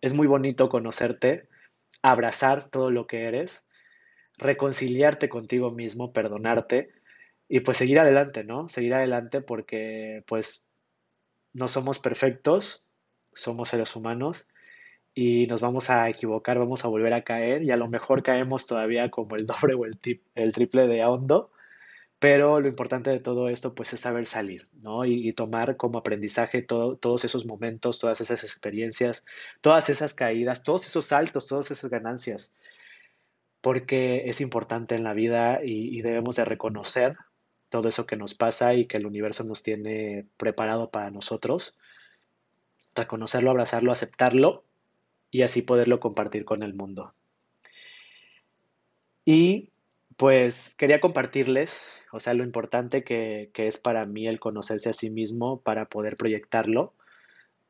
es 0.00 0.14
muy 0.14 0.26
bonito 0.26 0.68
conocerte, 0.68 1.48
abrazar 2.02 2.70
todo 2.70 2.90
lo 2.90 3.06
que 3.06 3.24
eres, 3.26 3.66
reconciliarte 4.38 5.28
contigo 5.28 5.70
mismo, 5.70 6.12
perdonarte 6.12 6.90
y 7.48 7.60
pues 7.60 7.78
seguir 7.78 7.98
adelante, 8.00 8.44
¿no? 8.44 8.68
Seguir 8.68 8.94
adelante 8.94 9.42
porque 9.42 10.24
pues 10.26 10.66
no 11.52 11.68
somos 11.68 11.98
perfectos, 11.98 12.84
somos 13.34 13.70
seres 13.70 13.96
humanos 13.96 14.48
y 15.14 15.46
nos 15.46 15.60
vamos 15.60 15.90
a 15.90 16.08
equivocar, 16.08 16.58
vamos 16.58 16.84
a 16.84 16.88
volver 16.88 17.12
a 17.14 17.24
caer 17.24 17.62
y 17.62 17.70
a 17.70 17.76
lo 17.76 17.88
mejor 17.88 18.22
caemos 18.22 18.66
todavía 18.66 19.10
como 19.10 19.36
el 19.36 19.46
doble 19.46 19.74
o 19.74 19.84
el, 19.86 20.00
tip- 20.00 20.22
el 20.34 20.52
triple 20.52 20.86
de 20.88 21.04
hondo, 21.04 21.50
pero 22.18 22.60
lo 22.60 22.68
importante 22.68 23.10
de 23.10 23.20
todo 23.20 23.48
esto 23.50 23.74
pues 23.74 23.92
es 23.94 24.00
saber 24.00 24.26
salir, 24.26 24.68
¿no? 24.82 25.04
Y, 25.04 25.28
y 25.28 25.32
tomar 25.34 25.76
como 25.76 25.98
aprendizaje 25.98 26.62
todo- 26.62 26.96
todos 26.96 27.24
esos 27.24 27.46
momentos, 27.46 27.98
todas 28.00 28.20
esas 28.20 28.44
experiencias, 28.44 29.26
todas 29.60 29.88
esas 29.90 30.14
caídas, 30.14 30.62
todos 30.64 30.86
esos 30.86 31.06
saltos, 31.06 31.46
todas 31.46 31.70
esas 31.70 31.90
ganancias. 31.90 32.52
Porque 33.60 34.28
es 34.28 34.40
importante 34.40 34.94
en 34.94 35.02
la 35.04 35.14
vida 35.14 35.60
y, 35.64 35.96
y 35.96 36.02
debemos 36.02 36.36
de 36.36 36.44
reconocer 36.44 37.16
todo 37.70 37.88
eso 37.88 38.06
que 38.06 38.16
nos 38.16 38.34
pasa 38.34 38.74
y 38.74 38.86
que 38.86 38.98
el 38.98 39.06
universo 39.06 39.42
nos 39.44 39.62
tiene 39.62 40.26
preparado 40.36 40.90
para 40.90 41.10
nosotros, 41.10 41.74
reconocerlo, 42.94 43.50
abrazarlo, 43.50 43.92
aceptarlo 43.92 44.64
y 45.34 45.42
así 45.42 45.62
poderlo 45.62 46.00
compartir 46.00 46.44
con 46.46 46.62
el 46.62 46.74
mundo. 46.74 47.14
Y 49.24 49.70
pues 50.16 50.74
quería 50.78 51.00
compartirles, 51.00 51.82
o 52.12 52.20
sea, 52.20 52.34
lo 52.34 52.44
importante 52.44 53.02
que, 53.04 53.50
que 53.52 53.66
es 53.66 53.78
para 53.78 54.04
mí 54.06 54.26
el 54.26 54.40
conocerse 54.40 54.90
a 54.90 54.92
sí 54.92 55.10
mismo 55.10 55.60
para 55.60 55.86
poder 55.86 56.16
proyectarlo. 56.16 56.94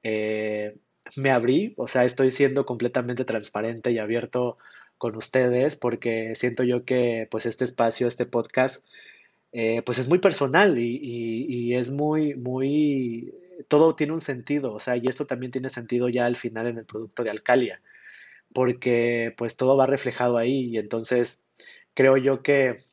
Eh, 0.03 0.77
me 1.17 1.31
abrí, 1.33 1.75
o 1.79 1.89
sea, 1.89 2.05
estoy 2.05 2.31
siendo 2.33 2.67
completamente 2.67 3.25
transparente 3.25 3.93
y 3.93 3.99
abierto 3.99 4.59
con 4.99 5.17
ustedes 5.17 5.77
porque 5.77 6.35
siento 6.37 6.65
yo 6.65 6.85
que 6.85 7.29
pues 7.31 7.47
este 7.47 7.65
espacio, 7.65 8.09
este 8.09 8.27
podcast, 8.27 8.87
eh, 9.53 9.83
pues 9.85 9.99
es 9.99 10.09
muy 10.09 10.19
personal 10.21 10.79
y, 10.79 10.99
y- 11.03 11.47
y 11.49 11.75
es 11.77 11.91
muy, 11.91 12.35
muy, 12.35 13.35
todo 13.69 13.97
tiene 13.97 14.13
un 14.13 14.21
sentido, 14.21 14.73
o 14.75 14.81
sea, 14.81 14.97
y 14.97 15.03
esto 15.09 15.27
también 15.27 15.53
tiene 15.53 15.71
sentido 15.71 16.09
ya 16.09 16.27
al 16.27 16.37
final 16.37 16.67
en 16.67 16.79
el 16.79 16.87
producto 16.87 17.25
de 17.25 17.31
Alcalia, 17.31 17.83
porque 18.53 19.35
pues 19.37 19.57
todo 19.57 19.77
va 19.77 19.87
reflejado 19.87 20.39
ahí 20.39 20.67
y 20.71 20.79
entonces 20.79 21.45
creo 21.95 22.17
yo 22.17 22.43
que, 22.43 22.85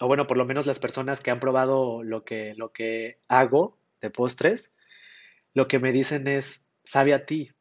o 0.00 0.06
bueno, 0.06 0.26
por 0.26 0.36
lo 0.36 0.44
menos 0.44 0.66
las 0.66 0.78
personas 0.80 1.20
que 1.20 1.30
han 1.30 1.40
probado 1.40 2.02
lo 2.02 2.24
que, 2.24 2.54
lo 2.56 2.72
que 2.72 3.18
hago 3.28 3.78
de 4.00 4.10
postres, 4.10 4.74
lo 5.54 5.68
que 5.68 5.78
me 5.78 5.92
dicen 5.92 6.28
es, 6.28 6.68
sabe 6.84 7.14
a 7.14 7.24
ti. 7.26 7.52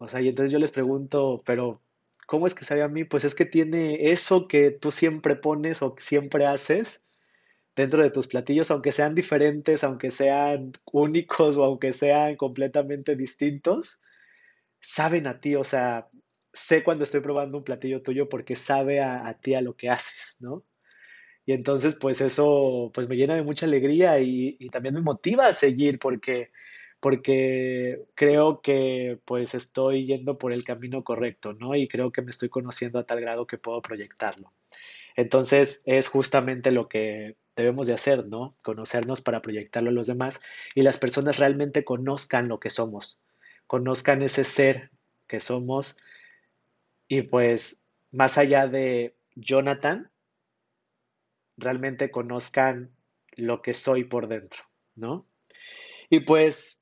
O 0.00 0.08
sea, 0.08 0.20
y 0.20 0.28
entonces 0.28 0.52
yo 0.52 0.58
les 0.58 0.72
pregunto, 0.72 1.42
pero 1.46 1.80
¿cómo 2.26 2.46
es 2.46 2.54
que 2.54 2.64
sabe 2.64 2.82
a 2.82 2.88
mí? 2.88 3.04
Pues 3.04 3.24
es 3.24 3.34
que 3.36 3.46
tiene 3.46 4.10
eso 4.10 4.48
que 4.48 4.72
tú 4.72 4.90
siempre 4.90 5.36
pones 5.36 5.82
o 5.82 5.94
siempre 5.98 6.46
haces 6.46 7.03
dentro 7.76 8.02
de 8.02 8.10
tus 8.10 8.26
platillos, 8.28 8.70
aunque 8.70 8.92
sean 8.92 9.14
diferentes, 9.14 9.84
aunque 9.84 10.10
sean 10.10 10.72
únicos 10.92 11.56
o 11.56 11.64
aunque 11.64 11.92
sean 11.92 12.36
completamente 12.36 13.16
distintos, 13.16 14.00
saben 14.80 15.26
a 15.26 15.40
ti. 15.40 15.56
O 15.56 15.64
sea, 15.64 16.08
sé 16.52 16.84
cuando 16.84 17.04
estoy 17.04 17.20
probando 17.20 17.58
un 17.58 17.64
platillo 17.64 18.02
tuyo 18.02 18.28
porque 18.28 18.56
sabe 18.56 19.00
a, 19.00 19.26
a 19.26 19.40
ti 19.40 19.54
a 19.54 19.60
lo 19.60 19.76
que 19.76 19.90
haces, 19.90 20.36
¿no? 20.40 20.64
Y 21.46 21.52
entonces, 21.52 21.94
pues 21.94 22.20
eso, 22.20 22.90
pues 22.94 23.08
me 23.08 23.16
llena 23.16 23.34
de 23.34 23.42
mucha 23.42 23.66
alegría 23.66 24.18
y, 24.20 24.56
y 24.58 24.70
también 24.70 24.94
me 24.94 25.02
motiva 25.02 25.46
a 25.46 25.52
seguir 25.52 25.98
porque, 25.98 26.52
porque 27.00 28.00
creo 28.14 28.62
que 28.62 29.18
pues 29.26 29.54
estoy 29.54 30.06
yendo 30.06 30.38
por 30.38 30.52
el 30.54 30.64
camino 30.64 31.04
correcto, 31.04 31.52
¿no? 31.52 31.74
Y 31.74 31.86
creo 31.88 32.12
que 32.12 32.22
me 32.22 32.30
estoy 32.30 32.48
conociendo 32.48 32.98
a 32.98 33.04
tal 33.04 33.20
grado 33.20 33.46
que 33.46 33.58
puedo 33.58 33.82
proyectarlo. 33.82 34.52
Entonces, 35.16 35.82
es 35.86 36.08
justamente 36.08 36.70
lo 36.70 36.88
que 36.88 37.36
debemos 37.56 37.86
de 37.86 37.94
hacer, 37.94 38.26
¿no? 38.26 38.56
Conocernos 38.62 39.20
para 39.20 39.42
proyectarlo 39.42 39.90
a 39.90 39.92
los 39.92 40.06
demás 40.06 40.40
y 40.74 40.82
las 40.82 40.98
personas 40.98 41.38
realmente 41.38 41.84
conozcan 41.84 42.48
lo 42.48 42.60
que 42.60 42.70
somos, 42.70 43.20
conozcan 43.66 44.22
ese 44.22 44.44
ser 44.44 44.90
que 45.26 45.40
somos 45.40 45.96
y 47.08 47.22
pues 47.22 47.82
más 48.10 48.38
allá 48.38 48.68
de 48.68 49.16
Jonathan, 49.34 50.10
realmente 51.56 52.10
conozcan 52.10 52.90
lo 53.36 53.62
que 53.62 53.74
soy 53.74 54.04
por 54.04 54.28
dentro, 54.28 54.62
¿no? 54.94 55.26
Y 56.10 56.20
pues, 56.20 56.80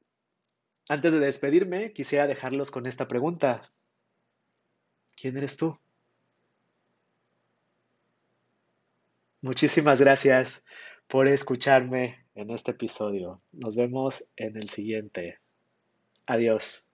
antes 0.88 1.12
de 1.12 1.20
despedirme, 1.20 1.92
quisiera 1.92 2.26
dejarlos 2.26 2.70
con 2.70 2.86
esta 2.86 3.08
pregunta. 3.08 3.72
¿Quién 5.16 5.36
eres 5.36 5.56
tú? 5.56 5.78
Muchísimas 9.42 10.00
gracias 10.00 10.64
por 11.08 11.26
escucharme 11.26 12.24
en 12.36 12.50
este 12.50 12.70
episodio. 12.70 13.42
Nos 13.50 13.74
vemos 13.74 14.30
en 14.36 14.56
el 14.56 14.68
siguiente. 14.68 15.40
Adiós. 16.26 16.86